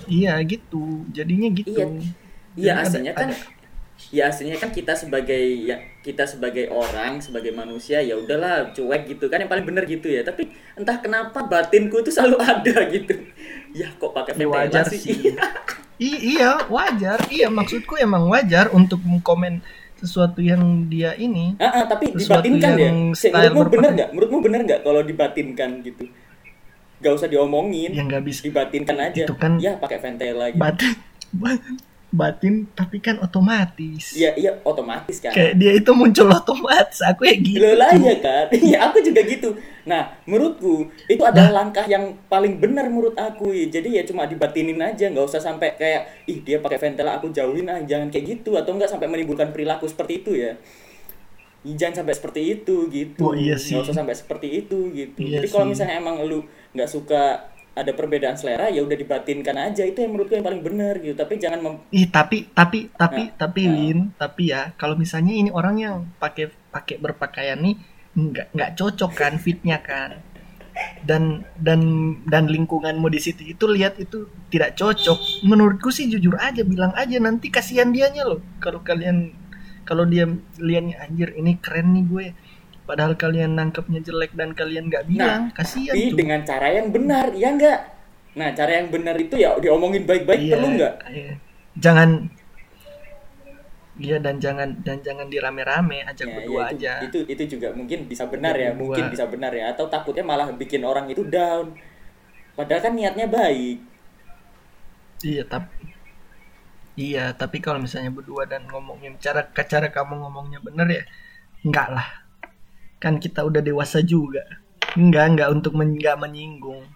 iya 0.08 0.40
gitu. 0.44 1.04
Jadinya 1.12 1.52
gitu. 1.52 1.76
Iya. 1.76 1.86
Iya 1.86 2.00
Jadi 2.56 2.70
ada- 2.72 2.82
aslinya 2.88 3.14
kan 3.14 3.30
ada- 3.36 3.62
ya 4.12 4.24
aslinya 4.28 4.58
kan 4.58 4.70
kita 4.70 4.94
sebagai 4.94 5.44
ya 5.64 5.78
kita 6.02 6.26
sebagai 6.26 6.68
orang 6.68 7.22
sebagai 7.22 7.54
manusia 7.54 8.02
ya 8.02 8.20
udahlah 8.20 8.74
cuek 8.74 9.08
gitu 9.08 9.26
kan 9.28 9.40
yang 9.40 9.52
paling 9.52 9.68
bener 9.68 9.84
gitu 9.84 10.08
ya. 10.08 10.24
Tapi 10.24 10.48
entah 10.74 10.98
kenapa 10.98 11.44
batinku 11.44 12.00
tuh 12.00 12.10
selalu 12.10 12.38
ada 12.56 12.76
gitu 12.90 13.14
ya 13.74 13.90
kok 13.92 14.12
pakai 14.12 14.32
Ya, 14.32 14.38
ventela 14.40 14.56
wajar 14.56 14.86
sih. 14.88 15.02
I- 15.98 16.22
iya 16.32 16.58
wajar. 16.68 17.20
Iya 17.28 17.48
maksudku 17.50 17.98
emang 17.98 18.26
wajar 18.28 18.70
untuk 18.70 19.02
mengkomen 19.02 19.62
sesuatu 19.96 20.40
yang 20.40 20.60
dia 20.86 21.16
ini. 21.16 21.56
Ah, 21.58 21.82
ah, 21.82 21.86
tapi 21.86 22.12
dibatinkan 22.12 22.72
ya? 22.76 22.92
menurutmu 22.92 23.48
bener 23.48 23.56
berpakaian. 23.56 23.94
nggak? 23.94 24.10
Menurutmu 24.12 24.38
bener 24.42 24.60
nggak 24.64 24.80
kalau 24.82 25.02
dibatinkan 25.02 25.70
gitu? 25.82 26.04
Gak 27.00 27.14
usah 27.14 27.28
diomongin 27.28 27.92
yang 27.92 28.08
nggak 28.08 28.24
bisa. 28.24 28.42
dibatinkan 28.44 28.96
aja. 28.96 29.24
Itu 29.24 29.36
kan- 29.36 29.60
ya 29.60 29.76
pakai 29.76 29.98
ventela 30.00 30.48
gitu. 30.50 30.60
batin 30.60 31.76
batin 32.14 32.70
tapi 32.78 33.02
kan 33.02 33.18
otomatis. 33.18 34.14
Iya 34.14 34.38
iya 34.38 34.52
otomatis 34.62 35.18
kan. 35.18 35.34
Kayak 35.34 35.58
dia 35.58 35.72
itu 35.74 35.92
muncul 35.98 36.30
otomatis 36.30 37.02
aku 37.02 37.26
ya 37.26 37.36
gitu. 37.42 37.66
Lah 37.74 37.90
ya 37.98 38.16
kan? 38.22 38.46
Iya 38.70 38.78
aku 38.86 39.02
juga 39.02 39.26
gitu. 39.26 39.58
Nah 39.90 40.14
menurutku 40.30 40.88
Itu 41.10 41.26
adalah 41.26 41.66
langkah 41.66 41.84
yang 41.90 42.16
paling 42.32 42.56
benar 42.62 42.88
menurut 42.88 43.20
aku 43.20 43.52
Jadi 43.52 44.00
ya 44.00 44.08
cuma 44.08 44.24
dibatinin 44.24 44.80
aja 44.80 45.12
nggak 45.12 45.26
usah 45.26 45.42
sampai 45.42 45.76
kayak 45.76 46.30
Ih 46.30 46.40
dia 46.46 46.62
pakai 46.62 46.78
ventela 46.78 47.18
aku 47.18 47.34
jauhin 47.34 47.66
ah 47.66 47.82
Jangan 47.82 48.14
kayak 48.14 48.40
gitu. 48.40 48.54
Atau 48.54 48.78
enggak 48.78 48.94
sampai 48.94 49.10
menimbulkan 49.10 49.50
perilaku 49.50 49.90
seperti 49.90 50.22
itu 50.22 50.38
ya. 50.38 50.54
Jangan 51.66 52.04
sampai 52.04 52.14
seperti 52.14 52.42
itu 52.60 52.76
gitu. 52.94 53.24
Oh, 53.24 53.34
iya 53.34 53.58
sih. 53.58 53.74
Nggak 53.74 53.90
usah 53.90 53.98
sampai 54.06 54.16
seperti 54.16 54.48
itu 54.54 54.80
gitu. 54.94 55.18
Iya 55.18 55.42
Jadi 55.42 55.48
kalau 55.50 55.66
misalnya 55.66 55.98
emang 55.98 56.22
lu 56.22 56.46
nggak 56.78 56.90
suka 56.92 57.53
ada 57.74 57.92
perbedaan 57.98 58.38
selera 58.38 58.70
ya 58.70 58.82
udah 58.86 58.98
dibatinkan 58.98 59.56
aja. 59.58 59.84
Itu 59.86 60.06
yang 60.06 60.12
menurutku 60.14 60.34
yang 60.38 60.46
paling 60.46 60.62
benar 60.62 60.94
gitu. 61.02 61.16
Tapi 61.18 61.34
jangan 61.42 61.60
mem- 61.66 61.82
Ih 61.94 62.08
tapi 62.10 62.38
tapi 62.54 62.80
tapi 62.94 63.24
Nah, 63.30 63.38
tapi 63.42 63.62
nah. 63.66 63.74
Win 63.74 64.00
tapi 64.18 64.44
ya 64.54 64.62
kalau 64.82 64.96
misalnya 65.04 65.34
ini 65.42 65.50
orang 65.54 65.76
yang 65.82 65.96
pakai 66.22 66.46
pakai 66.74 66.96
berpakaian 67.02 67.60
nih 67.66 67.76
nggak 68.14 68.48
nggak 68.56 68.72
cocok 68.78 69.12
kan 69.18 69.34
fitnya 69.42 69.78
kan? 69.82 70.22
Dan 71.06 71.46
dan 71.60 71.82
dan 72.26 72.50
lingkunganmu 72.50 73.06
di 73.14 73.20
situ 73.22 73.42
itu 73.46 73.66
lihat 73.70 74.02
itu 74.02 74.26
tidak 74.50 74.74
cocok. 74.80 75.46
Menurutku 75.46 75.90
sih 75.94 76.10
jujur 76.10 76.34
aja 76.42 76.62
bilang 76.66 76.94
aja 76.98 77.18
nanti 77.22 77.48
kasihan 77.54 77.90
dianya 77.94 78.24
loh. 78.26 78.42
Kalau 78.64 78.82
kalian 78.82 79.34
kalau 79.86 80.08
dia 80.08 80.26
lihatnya 80.58 80.96
anjir 81.04 81.30
ini 81.38 81.60
keren 81.60 81.94
nih 81.94 82.04
gue 82.08 82.26
padahal 82.88 83.14
kalian 83.16 83.52
nangkepnya 83.60 84.00
jelek 84.08 84.32
dan 84.40 84.52
kalian 84.60 84.86
nggak 84.92 85.06
bilang 85.12 85.42
kasihan 85.58 85.96
tapi 85.96 86.12
tuh. 86.12 86.18
dengan 86.20 86.40
cara 86.50 86.68
yang 86.78 86.88
benar 86.96 87.28
ya 87.36 87.50
enggak 87.56 87.80
nah 88.40 88.50
cara 88.58 88.72
yang 88.82 88.88
benar 88.90 89.16
itu 89.20 89.36
ya 89.38 89.50
diomongin 89.62 90.04
baik-baik 90.10 90.42
Iya, 90.42 90.54
perlu 90.58 90.68
nggak? 90.78 90.94
iya. 91.14 91.34
jangan 91.78 92.10
Iya 93.94 94.18
dan 94.26 94.36
jangan 94.42 94.70
dan 94.82 94.98
jangan 95.06 95.28
dirame-rame 95.30 96.02
ajak 96.12 96.26
Ya, 96.28 96.34
berdua 96.36 96.62
ya, 96.62 96.66
itu, 96.66 96.76
aja. 96.82 96.94
itu 97.06 97.18
itu 97.34 97.44
juga 97.58 97.68
mungkin 97.78 98.00
bisa 98.10 98.26
benar 98.34 98.56
ya 98.58 98.74
berdua. 98.74 98.80
mungkin 98.82 99.04
bisa 99.14 99.26
benar 99.30 99.52
ya. 99.54 99.70
Atau 99.74 99.86
takutnya 99.94 100.26
malah 100.26 100.50
bikin 100.62 100.82
orang 100.82 101.06
itu 101.14 101.22
down. 101.30 101.78
Padahal 102.58 102.82
kan 102.86 102.94
niatnya 102.98 103.28
baik. 103.30 103.78
Iya 105.24 105.44
tapi 105.48 105.94
Iya 106.94 107.34
tapi 107.34 107.58
kalau 107.66 107.80
misalnya 107.82 108.12
berdua 108.14 108.46
dan 108.46 108.70
ngomongin 108.70 109.18
cara 109.18 109.42
cara 109.74 109.88
kamu 109.90 110.14
ngomongnya 110.22 110.60
bener 110.62 110.88
ya 110.98 111.02
enggak 111.66 111.88
lah 111.96 112.08
kan 113.04 113.20
kita 113.20 113.44
udah 113.44 113.60
dewasa 113.60 114.00
juga. 114.00 114.48
Enggak 114.96 115.36
enggak 115.36 115.50
untuk 115.52 115.76
men, 115.76 116.00
enggak 116.00 116.16
menyinggung. 116.16 116.88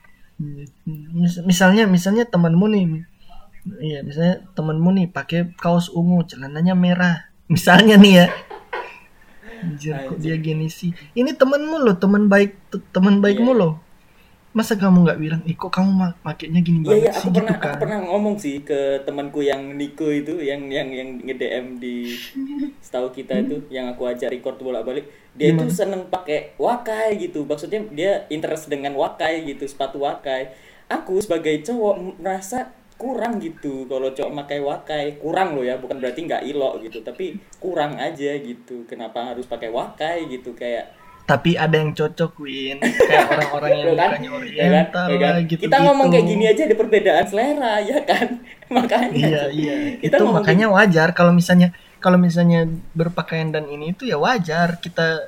Mis- 1.12 1.44
misalnya 1.44 1.84
misalnya 1.90 2.24
temanmu 2.24 2.70
nih 2.72 2.86
iya 3.82 4.00
misalnya 4.06 4.46
temanmu 4.56 4.96
nih 4.96 5.08
pakai 5.12 5.52
kaos 5.60 5.92
ungu 5.92 6.24
celananya 6.24 6.72
merah. 6.72 7.28
Misalnya 7.52 8.00
nih 8.00 8.14
ya. 8.24 8.28
Anjir, 9.58 9.98
kok 10.06 10.22
dia 10.22 10.38
gini 10.38 10.70
sih? 10.70 10.94
Ini 11.12 11.34
temanmu 11.36 11.82
loh 11.82 11.98
teman 11.98 12.30
baik 12.30 12.56
teman 12.94 13.20
baikmu 13.20 13.52
Iya. 13.52 13.60
loh 13.60 13.74
masa 14.54 14.74
kamu 14.76 15.06
nggak 15.06 15.20
bilang 15.20 15.42
ih 15.46 15.54
kok 15.54 15.70
kamu 15.70 15.92
makainya 16.24 16.62
gini 16.62 16.82
Iya 16.82 16.88
banget 16.88 17.04
iya 17.04 17.12
sih? 17.14 17.28
aku 17.28 17.30
gitu 17.30 17.44
pernah 17.44 17.56
kan. 17.60 17.74
aku 17.74 17.78
pernah 17.78 18.00
ngomong 18.02 18.36
sih 18.40 18.56
ke 18.62 18.80
temanku 19.06 19.40
yang 19.44 19.76
Niko 19.76 20.08
itu 20.10 20.34
yang 20.42 20.66
yang 20.72 20.90
yang 20.90 21.10
nge-DM 21.22 21.78
di 21.78 21.96
setahu 22.86 23.12
kita 23.12 23.34
itu 23.46 23.62
yang 23.70 23.86
aku 23.92 24.08
ajak 24.08 24.32
record 24.32 24.58
bolak-balik. 24.58 25.06
Dia 25.38 25.54
itu 25.54 25.70
seneng 25.70 26.10
pakai 26.10 26.58
wakai 26.58 27.20
gitu. 27.20 27.46
Maksudnya 27.46 27.86
dia 27.94 28.12
interest 28.30 28.66
dengan 28.68 28.98
wakai 28.98 29.46
gitu 29.46 29.68
sepatu 29.68 30.02
wakai. 30.02 30.50
Aku 30.88 31.20
sebagai 31.20 31.62
cowok 31.62 32.18
merasa 32.18 32.72
kurang 32.98 33.38
gitu 33.38 33.86
kalau 33.86 34.10
cowok 34.10 34.34
pakai 34.46 34.60
wakai. 34.64 35.06
Kurang 35.22 35.54
loh 35.54 35.62
ya 35.62 35.78
bukan 35.78 36.02
berarti 36.02 36.26
nggak 36.26 36.44
ilok 36.48 36.82
gitu 36.82 37.06
tapi 37.06 37.38
kurang 37.60 38.00
aja 38.00 38.34
gitu. 38.40 38.88
Kenapa 38.90 39.36
harus 39.36 39.46
pakai 39.46 39.70
wakai 39.70 40.26
gitu? 40.32 40.58
Kayak 40.58 40.96
tapi 41.28 41.54
ada 41.54 41.76
yang 41.76 41.92
cocok 41.92 42.40
Win 42.40 42.80
kayak 42.80 43.28
orang-orang 43.36 43.70
yang 43.70 43.84
Ya 43.84 43.94
kan? 43.94 44.08
mukanya 44.08 44.24
Ya 44.24 44.32
kan? 44.32 44.40
oriental 44.40 45.06
Ya 45.06 45.18
kan? 45.18 45.28
lah 45.28 45.44
gitu 45.44 45.62
kita 45.62 45.78
ngomong 45.84 46.08
kayak 46.08 46.26
gini 46.26 46.44
aja 46.48 46.62
ada 46.64 46.76
perbedaan 46.76 47.26
selera 47.28 47.74
ya 47.84 47.98
kan 48.02 48.28
makanya 48.76 49.12
iya 49.20 49.44
iya 49.52 49.76
Kita 50.00 50.16
itu 50.18 50.26
makanya 50.26 50.66
wajar 50.70 51.12
kalau 51.12 51.32
misalnya 51.32 51.76
kalau 52.00 52.16
misalnya 52.16 52.64
berpakaian 52.94 53.52
dan 53.52 53.68
ini 53.68 53.92
itu 53.92 54.08
ya 54.08 54.16
wajar 54.16 54.80
kita 54.80 55.28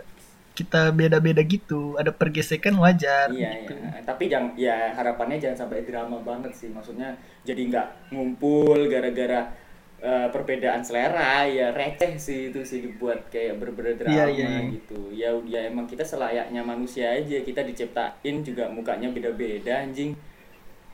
kita 0.53 0.91
beda-beda 0.91 1.39
gitu 1.41 1.95
ada 1.95 2.11
pergesekan 2.11 2.75
wajar 2.75 3.31
Iya, 3.31 3.63
gitu. 3.63 3.73
iya. 3.75 4.03
Tapi 4.03 4.27
jangan 4.27 4.51
ya 4.55 4.91
harapannya 4.91 5.39
jangan 5.39 5.55
sampai 5.57 5.87
drama 5.87 6.19
banget 6.19 6.51
sih. 6.51 6.67
Maksudnya 6.67 7.15
jadi 7.41 7.63
nggak 7.63 7.87
ngumpul 8.11 8.75
gara-gara 8.87 9.55
eh, 10.03 10.27
perbedaan 10.33 10.81
selera 10.87 11.43
ya 11.49 11.71
receh 11.75 12.15
sih 12.17 12.39
itu 12.51 12.61
sih 12.63 12.79
dibuat 12.85 13.27
kayak 13.33 13.59
bener-bener 13.59 13.95
drama 13.99 14.11
Iya, 14.15 14.23
iya, 14.31 14.47
iya. 14.47 14.61
gitu. 14.75 14.99
Ya 15.21 15.29
ya 15.53 15.59
emang 15.71 15.85
kita 15.91 16.03
selayaknya 16.07 16.61
manusia 16.63 17.05
aja. 17.19 17.37
Kita 17.43 17.61
diciptain 17.67 18.35
juga 18.47 18.63
mukanya 18.71 19.07
beda-beda 19.11 19.73
anjing. 19.83 20.15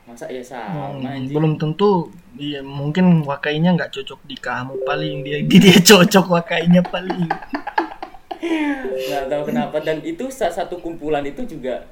Masa 0.08 0.26
ya 0.30 0.42
sama 0.42 0.94
Hmm, 0.98 1.06
anjing. 1.06 1.34
belum 1.36 1.52
tentu 1.62 1.90
iya 2.36 2.60
mungkin 2.60 3.22
wakainya 3.30 3.70
nggak 3.78 3.92
cocok 3.96 4.20
di 4.30 4.36
kamu 4.46 4.72
paling 4.88 5.16
dia 5.26 5.38
di 5.50 5.56
dia 5.64 5.78
cocok 5.90 6.26
wakainya 6.36 6.82
paling 6.92 7.26
nggak 9.08 9.24
tahu 9.30 9.42
kenapa 9.48 9.76
dan 9.82 9.98
itu 10.02 10.28
salah 10.32 10.54
satu 10.54 10.78
kumpulan 10.82 11.24
itu 11.26 11.42
juga 11.46 11.86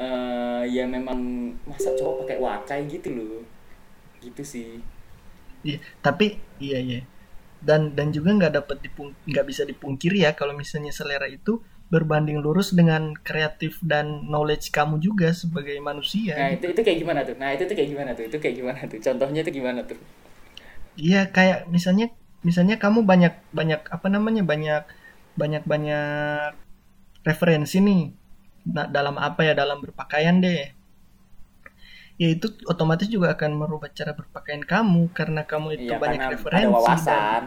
eh 0.00 0.62
ya 0.72 0.84
memang 0.88 1.18
masa 1.68 1.90
cowok 1.98 2.26
pakai 2.26 2.38
wakai 2.42 2.80
gitu 2.90 3.08
loh 3.14 3.40
gitu 4.24 4.42
sih 4.42 4.80
Iya, 5.62 5.78
tapi 6.02 6.38
iya 6.58 6.78
iya. 6.78 7.00
Dan 7.62 7.94
dan 7.94 8.10
juga 8.10 8.34
nggak 8.34 8.52
dapat 8.58 8.76
dipung 8.82 9.14
nggak 9.22 9.46
bisa 9.46 9.62
dipungkiri 9.62 10.26
ya 10.26 10.34
kalau 10.34 10.52
misalnya 10.52 10.90
selera 10.90 11.30
itu 11.30 11.62
berbanding 11.92 12.40
lurus 12.40 12.72
dengan 12.72 13.12
kreatif 13.20 13.76
dan 13.84 14.24
knowledge 14.26 14.72
kamu 14.72 14.96
juga 14.98 15.30
sebagai 15.36 15.76
manusia. 15.78 16.34
Nah 16.34 16.50
itu 16.56 16.72
itu 16.72 16.80
kayak 16.80 16.98
gimana 17.04 17.20
tuh? 17.22 17.36
Nah 17.36 17.52
itu 17.52 17.68
tuh 17.68 17.76
kayak 17.76 17.90
gimana 17.92 18.10
tuh? 18.16 18.24
Itu 18.26 18.36
kayak 18.40 18.56
gimana 18.56 18.80
tuh? 18.88 18.98
Contohnya 18.98 19.40
itu 19.44 19.52
gimana 19.52 19.80
tuh? 19.84 19.98
Iya 20.96 21.28
kayak 21.28 21.68
misalnya 21.68 22.08
misalnya 22.40 22.80
kamu 22.80 23.04
banyak 23.04 23.34
banyak 23.52 23.80
apa 23.92 24.06
namanya 24.08 24.42
banyak 24.42 24.82
banyak 25.36 25.62
banyak 25.68 26.52
referensi 27.22 27.78
nih 27.78 28.02
nah, 28.72 28.88
dalam 28.88 29.16
apa 29.20 29.44
ya 29.44 29.52
dalam 29.52 29.78
berpakaian 29.84 30.40
deh. 30.40 30.81
Ya 32.20 32.28
itu 32.28 32.46
otomatis 32.64 33.08
juga 33.08 33.32
akan 33.32 33.50
merubah 33.56 33.88
cara 33.88 34.12
berpakaian 34.12 34.62
kamu 34.62 35.10
karena 35.10 35.42
kamu 35.42 35.68
itu 35.76 35.90
Iya 35.90 35.98
banyak 35.98 36.20
karena 36.20 36.32
referensi 36.32 36.56
ada 36.58 36.64
dan- 36.64 36.76
wawasan. 36.76 37.42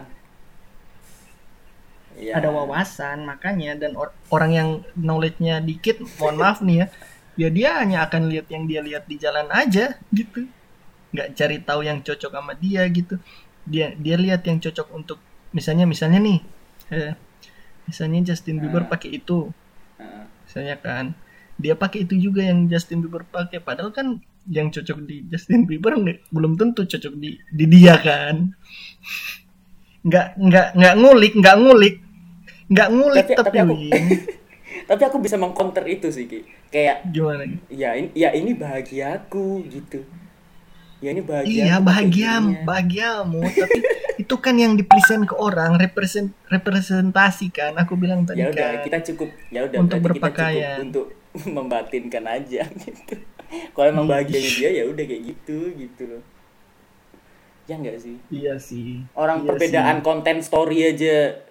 Iya. 2.16 2.32
ada 2.32 2.48
wawasan 2.48 3.18
makanya 3.24 3.76
dan 3.76 3.92
or- 3.92 4.16
orang 4.32 4.50
yang 4.50 4.68
knowledge-nya 4.96 5.60
dikit 5.60 6.00
mohon 6.16 6.40
maaf 6.40 6.64
nih 6.64 6.80
ya 6.80 6.86
ya 7.36 7.48
dia 7.52 7.70
hanya 7.76 8.08
akan 8.08 8.32
lihat 8.32 8.48
yang 8.48 8.64
dia 8.64 8.80
lihat 8.80 9.04
di 9.04 9.20
jalan 9.20 9.44
aja 9.52 10.00
gitu 10.10 10.48
nggak 11.12 11.36
cari 11.36 11.60
tahu 11.60 11.84
yang 11.84 12.00
cocok 12.00 12.32
sama 12.32 12.56
dia 12.56 12.88
gitu 12.88 13.20
dia 13.62 13.92
dia 13.94 14.16
lihat 14.16 14.48
yang 14.48 14.56
cocok 14.56 14.88
untuk 14.96 15.20
misalnya 15.52 15.84
misalnya 15.84 16.16
nih 16.16 16.40
eh, 16.88 17.12
misalnya 17.84 18.32
Justin 18.32 18.64
Bieber 18.64 18.88
Ah. 18.88 18.88
pakai 18.88 19.20
itu 19.20 19.52
Heeh. 20.00 20.24
misalnya 20.48 20.76
kan 20.80 21.12
dia 21.54 21.76
pakai 21.76 22.08
itu 22.08 22.16
juga 22.16 22.40
yang 22.40 22.64
Justin 22.64 23.04
Bieber 23.04 23.28
pakai 23.28 23.60
padahal 23.60 23.92
kan 23.92 24.24
yang 24.46 24.68
cocok 24.68 24.98
di 25.02 25.26
Justin 25.26 25.64
Bieber 25.64 25.98
belum 26.28 26.54
tentu 26.54 26.82
cocok 26.82 27.14
di 27.14 27.34
di 27.46 27.64
dia 27.66 27.96
kan 27.96 28.54
nggak 30.02 30.26
nggak 30.38 30.66
nggak 30.72 30.94
ngulik 30.96 31.32
nggak 31.34 31.56
ngulik 31.56 31.96
nggak 32.66 32.88
ngulik 32.88 33.24
Tapi- 33.24 33.36
tapi, 33.36 33.46
tapi 33.46 33.58
aku- 33.58 33.78
tapi 34.88 35.02
aku 35.02 35.16
bisa 35.18 35.36
mengcounter 35.36 35.82
itu 35.84 36.06
sih 36.08 36.26
Ki. 36.26 36.46
kayak 36.68 37.06
Gimana? 37.08 37.42
ya 37.66 37.94
ini 37.94 38.08
ya 38.12 38.30
ini 38.30 38.54
bahagiaku 38.54 39.66
gitu 39.66 40.02
ya 40.96 41.10
ini 41.10 41.20
bahagia 41.20 41.50
Iya 41.62 41.76
bahagia, 41.78 42.32
bahagiamu. 42.64 43.42
Tapi 43.44 43.78
itu 44.22 44.34
kan 44.36 44.56
yang 44.56 44.74
dipresent 44.74 45.28
ke 45.28 45.36
orang, 45.36 45.76
represent 45.76 46.32
representasi 46.48 47.52
kan. 47.52 47.76
Aku 47.76 47.94
bilang 47.94 48.24
tadi 48.24 48.40
ya 48.40 48.48
udah 48.48 48.70
kan. 48.72 48.82
kita 48.82 48.98
cukup 49.12 49.28
ya 49.50 49.60
udah 49.62 49.76
Untuk 49.76 50.00
berarti 50.00 50.16
kita 50.16 50.24
berpakaian. 50.24 50.76
cukup 50.80 50.86
untuk 50.88 51.06
membatinkan 51.56 52.24
aja 52.24 52.62
gitu 52.72 53.14
kalau 53.72 53.88
emang 53.90 54.06
bahagianya 54.06 54.50
dia 54.52 54.70
ya 54.72 54.84
udah 54.86 55.04
kayak 55.04 55.22
gitu 55.26 55.58
gitu 55.72 56.02
loh 56.06 56.22
ya 57.66 57.74
enggak 57.74 57.98
sih 57.98 58.16
Iya 58.30 58.54
sih. 58.56 59.02
orang 59.12 59.42
Iya 59.42 59.46
perbedaan 59.48 59.96
sih. 59.98 60.04
konten 60.04 60.36
story 60.40 60.78
aja 60.86 61.42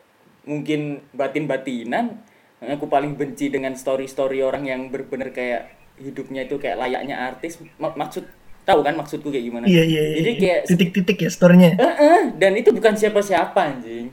mungkin 0.46 1.04
batin-batinan 1.12 2.22
aku 2.62 2.88
paling 2.88 3.14
benci 3.14 3.52
dengan 3.52 3.76
story-story 3.76 4.40
orang 4.40 4.64
yang 4.64 4.82
bener-bener 4.88 5.30
kayak 5.30 5.70
hidupnya 5.96 6.44
itu 6.44 6.56
kayak 6.56 6.80
layaknya 6.80 7.20
artis 7.20 7.60
Mak- 7.76 7.96
maksud 7.96 8.24
tahu 8.64 8.82
kan 8.82 8.96
maksudku 8.96 9.30
kayak 9.30 9.46
gimana 9.46 9.66
Iya 9.68 9.84
iya. 9.84 10.02
iya. 10.02 10.16
jadi 10.18 10.32
kayak 10.36 10.60
titik-titik 10.66 11.18
ya 11.20 11.30
storynya. 11.30 11.72
Eh, 11.76 11.94
eh, 11.96 12.24
dan 12.34 12.56
itu 12.56 12.74
bukan 12.74 12.96
siapa-siapa 12.96 13.60
anjing 13.62 14.10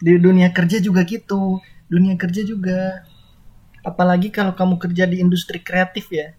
Di 0.00 0.16
dunia 0.16 0.48
kerja 0.50 0.80
juga 0.80 1.04
gitu. 1.04 1.60
Dunia 1.86 2.16
kerja 2.16 2.40
juga. 2.42 3.04
Apalagi 3.80 4.28
kalau 4.28 4.52
kamu 4.52 4.76
kerja 4.76 5.04
di 5.04 5.20
industri 5.20 5.60
kreatif 5.60 6.08
ya. 6.08 6.32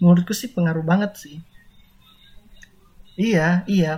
Menurutku 0.00 0.32
sih 0.40 0.48
pengaruh 0.56 0.84
banget 0.90 1.12
sih. 1.22 1.36
Iya, 3.20 3.46
iya. 3.68 3.92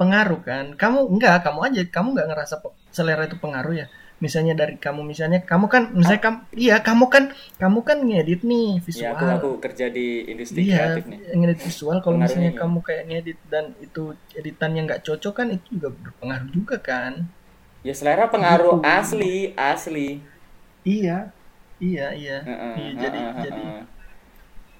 Pengaruh 0.00 0.40
kan. 0.48 0.64
Kamu 0.80 0.98
enggak, 1.12 1.36
kamu 1.44 1.58
aja 1.68 1.80
kamu 1.94 2.08
enggak 2.16 2.28
ngerasa 2.32 2.54
selera 2.96 3.22
itu 3.28 3.36
pengaruh 3.44 3.74
ya. 3.82 3.86
Misalnya 4.24 4.52
dari 4.60 4.74
kamu 4.76 5.00
misalnya 5.12 5.40
kamu 5.50 5.66
kan 5.74 5.82
misalnya 5.96 6.22
kamu 6.28 6.38
iya 6.64 6.76
kamu 6.84 7.04
kan 7.14 7.24
kamu 7.56 7.78
kan 7.88 7.98
ngedit 8.04 8.40
nih 8.44 8.68
ya 8.76 8.80
visual. 8.84 9.16
aku 9.16 9.24
aku 9.38 9.48
kerja 9.64 9.86
di 9.96 10.06
industri 10.28 10.60
Iya, 10.68 10.76
kreatif 10.76 11.04
nih 11.08 11.18
ngedit 11.40 11.60
visual 11.64 11.96
kalau 12.04 12.16
misalnya 12.20 12.52
iya. 12.52 12.60
kamu 12.60 12.78
kayak 12.84 13.04
ngedit 13.08 13.38
dan 13.52 13.64
itu 13.80 14.02
editan 14.36 14.70
yang 14.76 14.84
nggak 14.88 15.02
cocok 15.08 15.32
kan 15.38 15.46
itu 15.56 15.66
juga 15.80 15.88
berpengaruh 16.04 16.50
juga 16.52 16.76
kan. 16.84 17.12
ya 17.80 17.94
selera 17.96 18.28
pengaruh 18.28 18.76
Gitu. 18.76 18.84
asli 18.84 19.34
asli 19.56 20.08
Iya, 20.84 21.16
iya, 21.80 22.06
iya. 22.20 22.36
Heeh, 22.48 22.74
Iya, 22.76 22.92
jadi 23.02 23.18
heeh, 23.20 23.34
jadi 23.44 23.62
heeh. 23.64 23.82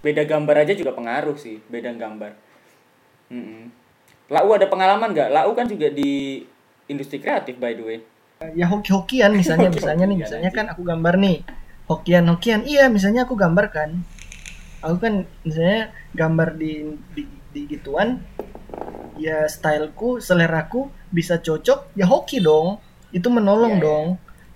Beda 0.01 0.25
gambar 0.25 0.65
aja 0.65 0.73
juga 0.73 0.97
pengaruh 0.97 1.37
sih 1.37 1.61
beda 1.69 1.93
gambar. 1.93 2.33
Mm-mm. 3.31 3.71
Lau 4.31 4.49
ada 4.55 4.67
pengalaman 4.67 5.13
nggak? 5.13 5.29
Lau 5.31 5.53
kan 5.53 5.67
juga 5.67 5.91
di 5.91 6.43
industri 6.87 7.19
kreatif 7.23 7.59
by 7.59 7.73
the 7.77 7.85
way. 7.85 7.99
Ya 8.57 8.67
hoki-hokian 8.67 9.37
misalnya 9.37 9.69
misalnya 9.77 10.05
nih 10.09 10.19
misalnya 10.25 10.51
kan 10.51 10.67
aku 10.73 10.83
gambar 10.83 11.15
nih. 11.21 11.45
Hokian-hokian 11.91 12.65
iya 12.65 12.87
misalnya 12.87 13.27
aku 13.27 13.35
gambar 13.35 13.67
kan. 13.75 13.91
Aku 14.81 14.97
kan 14.97 15.27
misalnya 15.43 15.91
gambar 16.17 16.57
di 16.57 16.97
di, 17.13 17.23
di 17.53 17.61
gituan 17.69 18.23
ya 19.21 19.45
styleku 19.45 20.17
seleraku 20.23 20.89
bisa 21.13 21.37
cocok 21.43 21.93
ya 21.99 22.07
hoki 22.09 22.41
dong. 22.41 22.79
Itu 23.11 23.29
menolong 23.29 23.77
Iya, 23.77 23.83
iya. 23.83 23.85
dong. 23.85 24.07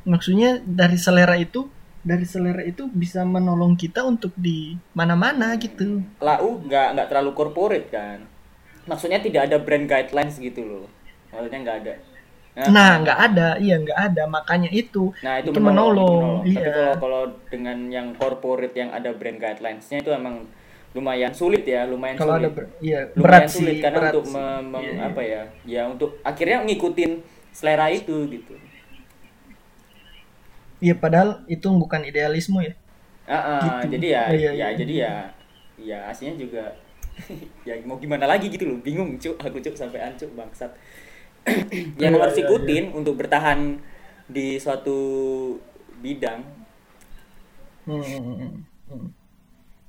Maksudnya 0.06 0.50
dari 0.62 0.96
selera 0.96 1.34
itu 1.34 1.66
dari 2.04 2.26
selera 2.28 2.62
itu 2.62 2.87
bisa 2.92 3.25
menolong 3.25 3.75
kita 3.75 4.04
untuk 4.04 4.30
di 4.37 4.76
mana-mana 4.92 5.56
gitu 5.56 6.04
Lau 6.20 6.61
nggak 6.61 6.88
nggak 6.94 7.06
terlalu 7.11 7.30
corporate 7.32 7.88
kan 7.88 8.18
maksudnya 8.84 9.18
tidak 9.25 9.49
ada 9.49 9.56
brand 9.56 9.88
guidelines 9.88 10.37
gitu 10.38 10.61
loh 10.62 10.87
maksudnya 11.32 11.61
nggak 11.64 11.78
ada 11.84 11.94
nah 12.70 12.90
nggak 13.02 13.18
ada 13.18 13.49
iya 13.58 13.75
nggak 13.82 13.99
ada 14.14 14.23
makanya 14.30 14.70
itu 14.70 15.11
Nah 15.26 15.42
itu, 15.42 15.50
itu 15.50 15.58
menolong, 15.58 15.99
menolong, 15.99 16.14
menolong. 16.23 16.54
Tapi 16.54 16.70
iya. 16.70 16.70
kalau 16.70 16.94
kalau 17.02 17.23
dengan 17.50 17.78
yang 17.90 18.08
corporate 18.14 18.76
yang 18.78 18.90
ada 18.94 19.11
brand 19.11 19.38
guidelinesnya 19.42 19.99
itu 20.04 20.11
emang 20.14 20.46
lumayan 20.94 21.34
sulit 21.34 21.66
ya, 21.66 21.82
lumayan 21.90 22.14
kalau 22.14 22.38
ada 22.38 22.46
sulit. 22.46 22.54
ber- 22.54 22.70
iya 22.78 23.00
lumayan 23.18 23.49
berat 23.49 23.50
sulit 23.50 23.76
sih 23.76 23.82
karena 23.82 23.99
berat 23.99 24.14
untuk 24.14 24.25
sih. 24.30 24.38
me- 24.70 24.87
Iya, 24.87 24.92
iya. 24.94 25.06
apa 25.11 25.20
ya, 25.26 25.42
ya 25.66 25.83
untuk 25.90 26.11
akhirnya 26.22 26.62
ngikutin 26.62 27.12
selera 27.50 27.87
itu 27.90 28.14
gitu. 28.31 28.55
Iya 30.85 30.94
padahal 31.03 31.31
itu 31.55 31.66
bukan 31.83 32.03
idealisme 32.11 32.59
ya. 32.68 32.75
Ah, 33.25 33.40
ah, 33.40 33.61
Gitu. 33.62 33.88
jadi 33.88 34.07
ya, 34.16 34.25
Oh, 34.29 34.35
iya, 34.37 34.51
ya 34.53 34.66
iya. 34.68 34.68
jadi 34.77 34.94
ya, 35.09 35.12
ya 35.81 35.99
aslinya 36.12 36.37
juga 36.44 36.62
ya 37.68 37.73
mau 37.88 37.97
gimana 37.97 38.29
lagi 38.29 38.53
gitu 38.53 38.68
loh, 38.68 38.79
bingung 38.85 39.16
cuk, 39.16 39.40
aku 39.40 39.59
cuk 39.64 39.77
sampai 39.81 40.01
ancuk 40.05 40.29
bangsat. 40.37 40.68
ya 42.03 42.09
Iya, 42.09 42.20
harus 42.20 42.37
iya, 42.37 42.44
ikutin 42.44 42.92
untuk 42.92 43.16
bertahan 43.20 43.81
di 44.29 44.59
suatu 44.61 44.99
bidang. 46.03 46.44
Hmm, 47.87 48.01
hmm, 48.03 48.35
hmm, 48.40 48.53
hmm. 48.88 49.07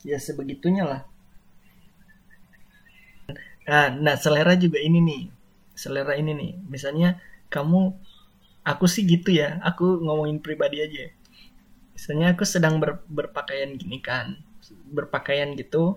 Ya 0.09 0.17
sebegitunya 0.19 0.83
lah. 0.85 1.01
Nah, 3.65 3.89
nah 3.97 4.15
selera 4.17 4.53
juga 4.57 4.77
ini 4.81 4.99
nih. 5.01 5.21
Selera 5.75 6.13
ini 6.17 6.31
nih. 6.37 6.51
Misalnya 6.69 7.17
kamu, 7.49 7.93
aku 8.65 8.85
sih 8.89 9.05
gitu 9.05 9.29
ya. 9.31 9.61
Aku 9.63 10.01
ngomongin 10.01 10.41
pribadi 10.41 10.81
aja. 10.81 11.13
Misalnya 11.95 12.35
aku 12.35 12.43
sedang 12.43 12.81
ber- 12.81 13.05
berpakaian 13.07 13.71
gini 13.79 14.03
kan, 14.03 14.35
berpakaian 14.91 15.55
gitu. 15.55 15.95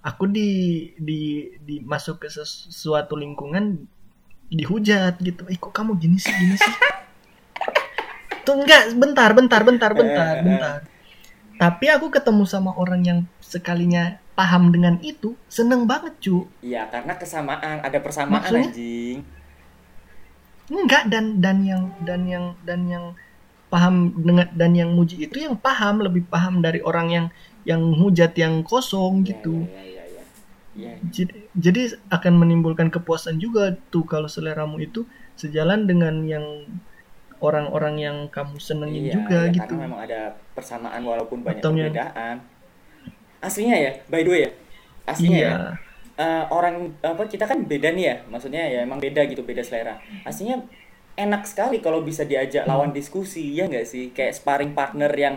Aku 0.00 0.24
di 0.30 0.48
di 0.96 1.48
di 1.60 1.80
masuk 1.82 2.24
ke 2.24 2.28
sesuatu 2.30 3.18
lingkungan 3.18 3.84
dihujat 4.48 5.20
gitu. 5.20 5.44
Eh 5.52 5.58
kok 5.60 5.74
kamu 5.76 5.98
gini 6.00 6.16
sih, 6.16 6.32
gini 6.32 6.56
sih? 6.56 6.74
Tuh 8.48 8.64
enggak, 8.64 8.96
bentar, 8.96 9.30
bentar, 9.36 9.60
bentar, 9.60 9.90
bentar, 9.92 10.32
Eh, 10.32 10.40
eh, 10.40 10.44
bentar. 10.44 10.78
Tapi 11.58 11.86
aku 11.90 12.08
ketemu 12.08 12.46
sama 12.46 12.70
orang 12.78 13.02
yang 13.02 13.20
sekalinya 13.42 14.22
paham 14.38 14.70
dengan 14.70 14.96
itu, 15.02 15.34
seneng 15.50 15.84
banget, 15.84 16.14
cu. 16.22 16.46
Iya, 16.62 16.86
karena 16.88 17.18
kesamaan, 17.18 17.82
ada 17.82 17.98
persamaan 17.98 18.40
Maksudnya? 18.40 18.70
anjing. 18.70 19.18
Enggak 20.68 21.08
dan 21.08 21.40
dan 21.40 21.64
yang 21.64 21.82
dan 22.04 22.28
yang 22.28 22.44
dan 22.62 22.80
yang 22.86 23.04
paham 23.72 24.12
dengan 24.16 24.48
dan 24.52 24.72
yang 24.76 24.92
muji 24.92 25.20
itu 25.28 25.44
yang 25.44 25.56
paham 25.56 26.00
lebih 26.00 26.24
paham 26.28 26.60
dari 26.60 26.80
orang 26.84 27.08
yang 27.08 27.26
yang 27.64 27.80
hujat 27.96 28.32
yang 28.36 28.64
kosong 28.64 29.24
gitu. 29.24 29.64
Iya, 29.68 29.82
iya, 29.84 30.04
iya, 30.08 30.22
iya. 30.76 30.92
Jadi, 31.12 31.32
jadi 31.52 31.80
akan 32.08 32.32
menimbulkan 32.40 32.88
kepuasan 32.88 33.36
juga 33.36 33.76
tuh 33.92 34.04
kalau 34.08 34.28
seleramu 34.28 34.80
itu 34.80 35.04
sejalan 35.36 35.84
dengan 35.84 36.24
yang 36.24 36.64
orang-orang 37.38 37.94
yang 38.00 38.16
kamu 38.32 38.56
senengin 38.58 39.12
juga 39.12 39.46
ya, 39.48 39.54
gitu. 39.54 39.74
Karena 39.76 39.84
memang 39.88 40.00
ada 40.04 40.20
persamaan 40.56 41.00
walaupun 41.04 41.44
banyak 41.44 41.60
Atau 41.60 41.70
yang- 41.76 41.92
perbedaan. 41.92 42.36
Aslinya 43.38 43.76
ya, 43.78 43.92
by 44.10 44.20
the 44.26 44.30
way 44.32 44.40
ya. 44.48 44.50
Aslinya 45.06 45.38
ya. 45.38 45.52
Eh, 46.18 46.44
orang 46.50 46.98
apa 47.00 47.22
kita 47.24 47.46
kan 47.46 47.62
beda 47.64 47.94
nih 47.94 48.04
ya. 48.04 48.16
Maksudnya 48.26 48.62
ya 48.66 48.78
emang 48.82 48.98
beda 48.98 49.22
gitu, 49.24 49.42
beda 49.42 49.62
selera. 49.62 49.96
Aslinya 50.22 50.60
enak 51.14 51.42
sekali 51.46 51.78
kalau 51.78 52.02
bisa 52.02 52.22
diajak 52.22 52.62
Hmm. 52.62 52.70
lawan 52.70 52.90
diskusi 52.90 53.54
ya 53.54 53.66
nggak 53.66 53.86
sih? 53.86 54.10
Kayak 54.10 54.34
sparring 54.34 54.74
partner 54.74 55.10
yang 55.14 55.36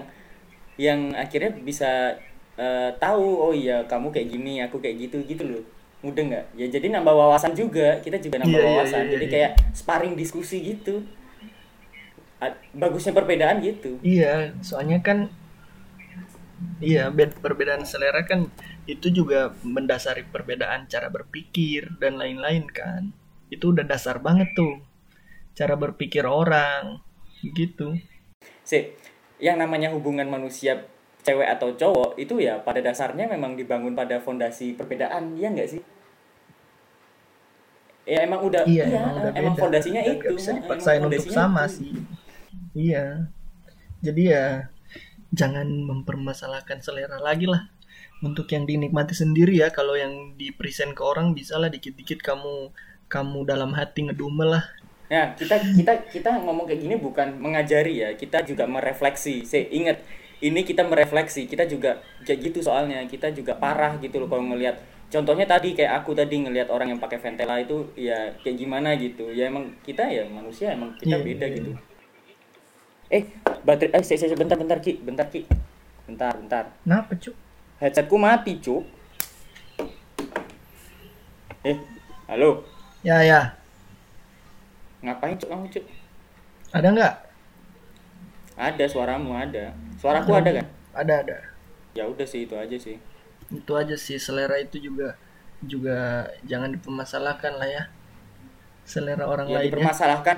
yang 0.76 1.13
akhirnya 1.13 1.54
bisa 1.56 2.17
eh, 2.58 2.89
tahu 3.00 3.26
oh 3.41 3.54
iya 3.56 3.82
kamu 3.86 4.12
kayak 4.12 4.28
gini, 4.30 4.54
aku 4.62 4.78
kayak 4.78 5.10
gitu 5.10 5.17
gitu 5.26 5.44
loh. 5.48 5.63
Mudah 6.02 6.22
nggak? 6.22 6.46
Ya 6.58 6.65
jadi 6.67 6.89
nambah 6.91 7.13
wawasan 7.13 7.54
juga. 7.54 7.98
Kita 8.02 8.17
juga 8.17 8.41
nambah 8.41 8.58
Iya, 8.58 8.65
iya, 8.65 8.74
wawasan. 8.76 9.04
iya, 9.06 9.12
jadi 9.13 9.26
iya. 9.26 9.34
kayak 9.34 9.52
sparring 9.74 10.13
diskusi 10.13 10.58
gitu. 10.62 11.02
Bagusnya 12.74 13.13
perbedaan 13.13 13.62
gitu. 13.62 14.02
Iya, 14.02 14.58
soalnya 14.65 14.98
kan 15.06 15.30
iya 16.82 17.08
bed- 17.13 17.38
perbedaan 17.39 17.86
selera 17.86 18.26
kan 18.26 18.50
itu 18.89 19.08
juga 19.13 19.54
mendasari 19.62 20.26
perbedaan 20.28 20.89
cara 20.89 21.08
berpikir 21.13 21.96
dan 22.02 22.17
lain-lain 22.17 22.65
kan. 22.67 23.13
Itu 23.54 23.72
udah 23.72 23.86
dasar 23.86 24.17
banget 24.20 24.52
tuh. 24.58 24.82
Cara 25.54 25.78
berpikir 25.78 26.26
orang 26.26 27.00
gitu. 27.56 27.96
Sih, 28.65 28.94
yang 29.38 29.58
namanya 29.62 29.94
hubungan 29.94 30.26
manusia 30.26 30.86
cewek 31.22 31.46
atau 31.46 31.78
cowok 31.78 32.17
itu 32.17 32.41
ya 32.41 32.58
pada 32.65 32.82
dasarnya 32.82 33.30
memang 33.30 33.54
dibangun 33.54 33.94
pada 33.94 34.17
fondasi 34.17 34.74
perbedaan, 34.74 35.38
iya 35.38 35.54
nggak 35.54 35.70
sih? 35.70 35.82
Ya 38.02 38.26
emang 38.26 38.41
udah, 38.50 38.65
Iya, 38.65 38.86
iya, 38.89 38.98
emang 38.98 39.13
udah 39.22 39.32
emang 39.38 39.54
beda. 39.54 39.62
fondasinya 39.62 40.02
itu. 40.02 40.34
bisa 40.34 40.52
dipaksain 40.58 41.02
untuk 41.06 41.30
sama 41.30 41.70
itu. 41.70 41.76
sih. 41.78 41.94
Iya. 42.74 43.30
Jadi 44.02 44.24
ya 44.34 44.65
jangan 45.39 45.67
mempermasalahkan 45.89 46.80
selera 46.86 47.17
lagi 47.28 47.48
lah. 47.54 47.63
Untuk 48.28 48.48
yang 48.56 48.63
dinikmati 48.70 49.13
sendiri 49.17 49.54
ya, 49.63 49.67
kalau 49.78 49.96
yang 50.04 50.13
di 50.39 50.48
present 50.60 50.91
ke 50.98 51.04
orang 51.12 51.28
bisa 51.38 51.56
lah 51.62 51.70
dikit-dikit 51.76 52.20
kamu 52.30 52.54
kamu 53.13 53.39
dalam 53.52 53.72
hati 53.80 54.00
ngedumel 54.08 54.50
lah. 54.56 54.65
Nah, 55.12 55.36
kita 55.39 55.56
kita 55.78 55.94
kita 56.08 56.30
ngomong 56.46 56.65
kayak 56.70 56.82
gini 56.88 56.96
bukan 56.96 57.36
mengajari 57.44 57.94
ya, 58.04 58.10
kita 58.15 58.48
juga 58.50 58.63
merefleksi. 58.76 59.44
Sih, 59.44 59.63
ingat 59.80 59.98
ini 60.39 60.63
kita 60.63 60.88
merefleksi, 60.88 61.41
kita 61.52 61.67
juga 61.67 62.00
kayak 62.24 62.39
gitu 62.48 62.60
soalnya, 62.63 63.04
kita 63.12 63.28
juga 63.36 63.54
parah 63.60 64.00
gitu 64.00 64.15
loh 64.24 64.30
kalau 64.32 64.44
ngelihat 64.56 64.76
contohnya 65.12 65.44
tadi 65.44 65.76
kayak 65.76 65.91
aku 66.00 66.15
tadi 66.15 66.36
ngelihat 66.48 66.72
orang 66.72 66.96
yang 66.96 67.02
pakai 67.04 67.20
Ventela 67.20 67.60
itu 67.60 67.91
ya 68.00 68.32
kayak 68.39 68.56
gimana 68.56 68.96
gitu. 68.96 69.28
Ya 69.36 69.52
emang 69.52 69.76
kita 69.84 70.08
ya 70.08 70.24
manusia 70.32 70.72
emang 70.72 70.96
kita 70.96 71.20
Iya, 71.20 71.26
beda 71.28 71.46
iya. 71.52 71.56
gitu. 71.60 71.72
Eh, 73.12 73.28
baterai 73.67 74.00
eh 74.00 74.04
saya, 74.08 74.24
saya 74.24 74.39
bentar 74.39 74.56
bentar 74.56 74.80
Ki, 74.80 74.95
bentar 75.04 75.28
Ki. 75.28 75.43
Bentar, 76.08 76.32
bentar. 76.39 76.71
Kenapa 76.88 77.12
cuk? 77.19 77.36
Headsetku 77.84 78.15
mati, 78.15 78.56
Cuk. 78.63 78.88
Eh, 81.67 81.78
halo. 82.32 82.63
Ya 83.04 83.19
ya. 83.19 83.60
Ngapain, 85.04 85.36
Cuk, 85.36 85.50
kamu, 85.52 85.67
Cuk? 85.76 85.86
Ada 86.71 86.88
nggak? 86.88 87.13
Ada 88.56 88.86
suaramu 88.88 89.36
ada. 89.36 89.76
Suaraku 90.00 90.32
ada 90.32 90.50
kan? 90.63 90.65
Ada 90.95 91.13
ada. 91.28 91.38
Ya 91.91 92.08
udah 92.08 92.24
sih 92.24 92.47
itu 92.47 92.56
aja 92.56 92.78
sih. 92.80 92.95
Itu 93.52 93.76
aja 93.76 94.00
sih 94.00 94.15
selera 94.15 94.56
itu 94.56 94.80
juga 94.80 95.19
juga 95.60 96.30
jangan 96.47 96.71
dipermasalahkan 96.71 97.60
lah 97.60 97.67
ya. 97.67 97.84
Selera 98.88 99.28
orang 99.28 99.52
Ya 99.52 99.60
lainnya. 99.60 99.76
dipermasalahkan. 99.76 100.38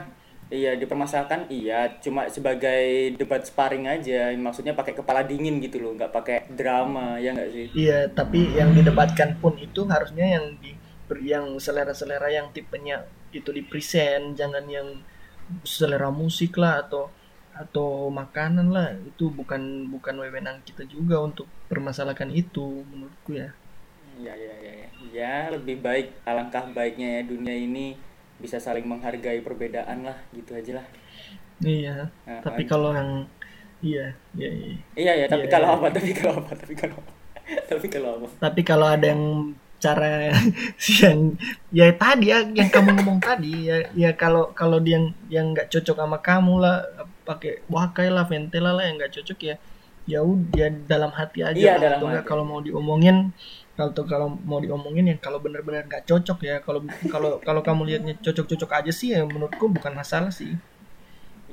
Iya, 0.54 0.78
dipermasalahkan 0.78 1.50
iya, 1.50 1.98
cuma 1.98 2.30
sebagai 2.30 3.18
debat 3.18 3.42
sparring 3.42 3.90
aja. 3.90 4.30
Maksudnya 4.38 4.78
pakai 4.78 4.94
kepala 4.94 5.26
dingin 5.26 5.58
gitu 5.58 5.82
loh, 5.82 5.98
nggak 5.98 6.14
pakai 6.14 6.38
drama, 6.54 7.18
ya 7.18 7.34
nggak 7.34 7.50
sih? 7.50 7.66
Iya, 7.74 8.14
tapi 8.14 8.54
yang 8.54 8.70
didebatkan 8.78 9.42
pun 9.42 9.58
itu 9.58 9.82
harusnya 9.90 10.38
yang 10.38 10.54
di 10.62 10.78
yang 11.26 11.58
selera-selera 11.58 12.30
yang 12.30 12.54
tipenya 12.54 13.02
itu 13.34 13.50
di 13.50 13.66
present, 13.66 14.38
jangan 14.38 14.66
yang 14.70 15.02
selera 15.66 16.14
musik 16.14 16.54
lah 16.62 16.86
atau 16.86 17.10
atau 17.54 18.10
makanan 18.10 18.74
lah 18.74 18.98
itu 19.06 19.30
bukan 19.30 19.86
bukan 19.94 20.16
wewenang 20.22 20.58
kita 20.66 20.86
juga 20.90 21.22
untuk 21.22 21.46
permasalahkan 21.70 22.30
itu 22.30 22.86
menurutku 22.94 23.38
ya. 23.38 23.50
Ya, 24.22 24.34
ya, 24.38 24.54
ya, 24.62 24.74
ya. 24.86 24.90
Ya, 25.14 25.36
lebih 25.50 25.82
baik 25.82 26.14
alangkah 26.30 26.70
baiknya 26.70 27.18
ya 27.18 27.22
dunia 27.26 27.58
ini 27.58 27.98
bisa 28.42 28.58
saling 28.62 28.86
menghargai 28.86 29.40
perbedaan 29.46 30.06
lah, 30.08 30.18
gitu 30.34 30.54
aja 30.58 30.82
lah. 30.84 30.86
Iya. 31.64 32.12
Nah, 32.28 32.40
tapi 32.44 32.64
kalau 32.68 32.92
yang 32.96 33.30
iya, 33.84 34.16
iya, 34.36 34.50
iya. 34.52 34.74
Iya, 34.96 35.14
ya, 35.24 35.26
tapi 35.30 35.46
Iya, 35.48 35.54
kalau 35.54 35.68
iya. 35.70 35.76
apa? 35.80 35.88
Tapi 35.94 36.12
kalau 36.16 36.34
apa? 36.42 36.52
Tapi 36.58 36.74
kalau 36.76 36.96
apa? 37.00 37.12
Tapi 37.72 37.88
kalau 37.92 38.10
apa? 38.18 38.28
Tapi 38.40 38.62
kalau 38.64 38.88
ada 38.88 39.06
yang 39.12 39.24
cara 39.84 40.32
yang 41.04 41.36
ya 41.76 41.92
tadi 41.92 42.32
ya 42.32 42.40
yang 42.56 42.72
kamu 42.72 42.96
ngomong 42.96 43.20
tadi 43.20 43.68
ya 43.68 43.84
ya 43.92 44.16
kalau 44.16 44.56
kalau 44.56 44.80
dia 44.80 44.96
yang 44.96 45.06
yang 45.28 45.46
nggak 45.52 45.68
cocok 45.68 45.98
sama 46.00 46.18
kamu 46.24 46.54
lah 46.64 46.88
pakai 47.28 47.68
wakai 47.68 48.08
lah 48.08 48.24
ventela 48.24 48.72
lah 48.72 48.88
yang 48.88 48.96
nggak 48.96 49.12
cocok 49.20 49.40
ya 49.44 49.56
ya 50.04 50.20
udah 50.20 50.68
dalam 50.88 51.12
hati 51.16 51.40
aja 51.48 51.56
Iya, 51.56 51.74
lah. 51.80 51.96
dalam 51.96 52.00
hati. 52.12 52.28
kalau 52.28 52.44
mau 52.44 52.60
diomongin 52.60 53.32
kalau 53.78 53.92
kalau 54.06 54.28
mau 54.44 54.60
diomongin 54.60 55.06
ya 55.12 55.16
kalau 55.18 55.40
benar-benar 55.40 55.88
nggak 55.88 56.04
cocok 56.10 56.40
ya 56.44 56.56
kalau 56.60 56.84
kalau 57.14 57.40
kalau 57.40 57.62
kamu 57.64 57.82
lihatnya 57.90 58.14
cocok-cocok 58.20 58.70
aja 58.84 58.92
sih 58.92 59.16
ya 59.16 59.24
menurutku 59.24 59.72
bukan 59.72 59.94
masalah 59.96 60.30
sih 60.30 60.54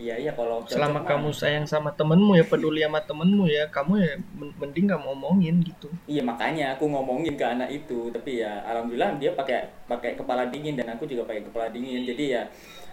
Iya, 0.00 0.16
iya 0.16 0.32
kalau 0.32 0.64
cocok 0.64 0.72
selama 0.72 1.04
kamu 1.04 1.28
sayang 1.36 1.66
sama 1.68 1.92
temenmu 1.92 2.32
ya 2.32 2.44
peduli 2.48 2.80
sama 2.80 3.04
temenmu 3.04 3.44
ya 3.52 3.68
kamu 3.68 3.92
ya 4.00 4.12
men- 4.32 4.54
mending 4.56 4.84
nggak 4.88 5.00
mau 5.04 5.12
omongin 5.12 5.60
gitu 5.60 5.92
Iya 6.08 6.22
makanya 6.24 6.64
aku 6.74 6.88
ngomongin 6.88 7.36
ke 7.36 7.44
anak 7.44 7.68
itu, 7.70 8.08
tapi 8.10 8.40
ya 8.40 8.64
alhamdulillah 8.66 9.20
dia 9.20 9.30
pakai 9.36 9.68
pakai 9.86 10.16
kepala 10.16 10.48
dingin 10.48 10.74
dan 10.74 10.88
aku 10.96 11.04
juga 11.04 11.22
pakai 11.28 11.44
kepala 11.44 11.68
dingin. 11.70 12.02
Jadi 12.08 12.32
ya 12.34 12.42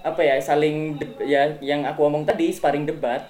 apa 0.03 0.19
ya 0.21 0.35
saling 0.37 0.99
ya 1.25 1.55
yang 1.63 1.81
aku 1.87 2.05
omong 2.05 2.27
tadi 2.27 2.51
sparring 2.53 2.85
debat 2.85 3.25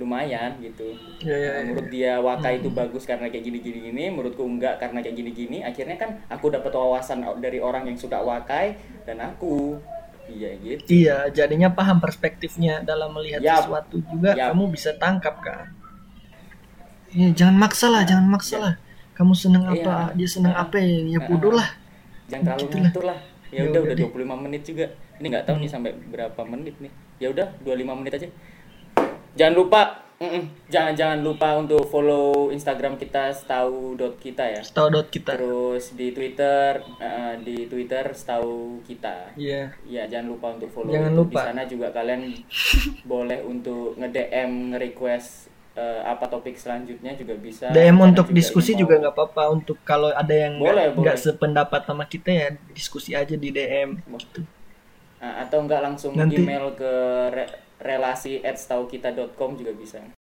lumayan 0.00 0.56
gitu. 0.58 0.96
Ya, 1.20 1.36
ya, 1.36 1.48
Nah, 1.52 1.60
ya, 1.60 1.62
menurut 1.68 1.88
dia 1.88 2.12
Waka 2.18 2.48
itu 2.50 2.72
bagus 2.72 3.04
karena 3.04 3.28
kayak 3.28 3.44
gini 3.44 3.58
gini 3.60 4.08
menurutku 4.08 4.40
enggak 4.42 4.80
karena 4.80 4.98
kayak 4.98 5.14
gini 5.14 5.30
gini. 5.30 5.58
Akhirnya 5.60 5.94
kan 5.94 6.10
aku 6.26 6.48
dapat 6.48 6.72
wawasan 6.72 7.20
dari 7.38 7.60
orang 7.60 7.84
yang 7.84 7.94
suka 7.94 8.18
Wakai 8.18 8.74
dan 9.04 9.20
aku 9.20 9.76
iya 10.26 10.56
gitu. 10.56 10.86
Iya, 10.88 11.28
jadinya 11.28 11.68
paham 11.68 11.98
perspektifnya 11.98 12.80
dalam 12.80 13.12
melihat 13.12 13.38
Yap. 13.38 13.66
sesuatu 13.66 14.00
juga 14.00 14.32
Yap. 14.32 14.54
kamu 14.54 14.64
bisa 14.72 14.90
tangkap 14.96 15.36
kan. 15.42 15.68
Iya, 17.10 17.34
jangan 17.34 17.56
maksa 17.58 17.86
lah, 17.90 18.02
jangan 18.06 18.26
maksa 18.30 18.56
lah. 18.56 18.74
Kamu 19.18 19.34
seneng 19.34 19.66
apa, 19.66 20.14
Iya. 20.14 20.16
dia 20.16 20.28
seneng 20.30 20.54
apa 20.54 20.78
ya, 20.78 20.86
ya 21.04 21.18
Ah, 21.18 21.26
bodoh 21.26 21.52
lah. 21.52 21.68
Jangan 22.30 22.42
terlalu 22.46 22.62
Gitu 22.62 22.76
lah. 22.78 22.82
ngatur 22.86 23.04
lah. 23.04 23.18
Ya 23.50 23.58
Ya 23.58 23.62
udah 23.66 23.70
udah 23.70 23.80
udah 23.82 23.94
deh. 23.98 24.06
25 24.06 24.36
menit 24.38 24.62
juga. 24.62 24.86
Ini 25.18 25.26
nggak 25.26 25.44
tahu 25.44 25.56
nih 25.58 25.68
sampai 25.68 25.90
berapa 26.08 26.40
menit 26.46 26.74
nih. 26.78 26.92
Ya 27.18 27.28
udah 27.28 27.46
25 27.60 27.94
menit 27.98 28.12
aja. 28.14 28.28
Jangan 29.34 29.54
lupa 29.54 29.82
jangan 30.68 30.92
jangan 30.92 31.24
lupa 31.24 31.56
untuk 31.56 31.80
follow 31.88 32.52
Instagram 32.52 33.00
kita 33.00 33.32
setahu 33.32 33.96
dot 33.96 34.20
kita 34.20 34.44
ya. 34.44 34.60
Setahu 34.60 34.88
dot 34.92 35.08
kita. 35.08 35.32
Terus 35.32 35.96
di 35.96 36.12
Twitter 36.12 36.84
eh, 37.00 37.34
di 37.40 37.64
Twitter 37.64 38.04
setahu 38.12 38.84
kita. 38.84 39.32
Iya. 39.40 39.72
Ya 39.88 40.04
jangan 40.04 40.36
lupa 40.36 40.46
untuk 40.52 40.68
follow. 40.68 40.92
Jangan 40.92 41.12
lupa. 41.16 41.40
Di 41.40 41.46
sana 41.48 41.62
juga 41.64 41.88
kalian 41.88 42.36
boleh 43.12 43.40
untuk 43.48 43.96
nge-DM, 43.96 44.76
nge-request 44.76 45.48
eh, 45.80 46.02
apa 46.04 46.28
topik 46.28 46.60
selanjutnya 46.60 47.16
juga 47.16 47.34
bisa. 47.40 47.72
DM 47.72 47.96
Karena 47.96 48.04
untuk 48.12 48.26
juga 48.28 48.36
diskusi 48.36 48.76
ini 48.76 48.80
juga 48.84 48.94
nggak 49.00 49.14
apa-apa. 49.16 49.42
Untuk 49.56 49.80
kalau 49.88 50.12
ada 50.12 50.34
yang 50.36 50.60
Boleh, 50.60 50.92
nggak 50.92 51.00
nggak 51.00 51.16
sependapat 51.16 51.80
sama 51.88 52.04
kita 52.04 52.28
ya 52.28 52.48
diskusi 52.76 53.16
aja 53.16 53.32
di 53.32 53.48
DM. 53.48 53.96
Gitu. 54.04 54.44
Nah, 55.20 55.48
atau 55.48 55.64
enggak 55.64 55.80
langsung 55.80 56.12
Nanti- 56.12 56.44
email 56.44 56.76
ke 56.76 56.92
re- 57.32 57.69
relasi 57.80 58.44
@setaukita.com 58.44 59.56
juga 59.56 59.72
bisa. 59.72 60.19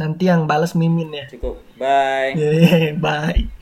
Nanti 0.00 0.32
yang 0.32 0.48
balas 0.48 0.72
mimin 0.72 1.12
ya. 1.12 1.28
Cukup. 1.28 1.60
Bye. 1.76 2.32
Yeay, 2.32 2.96
bye. 2.96 3.44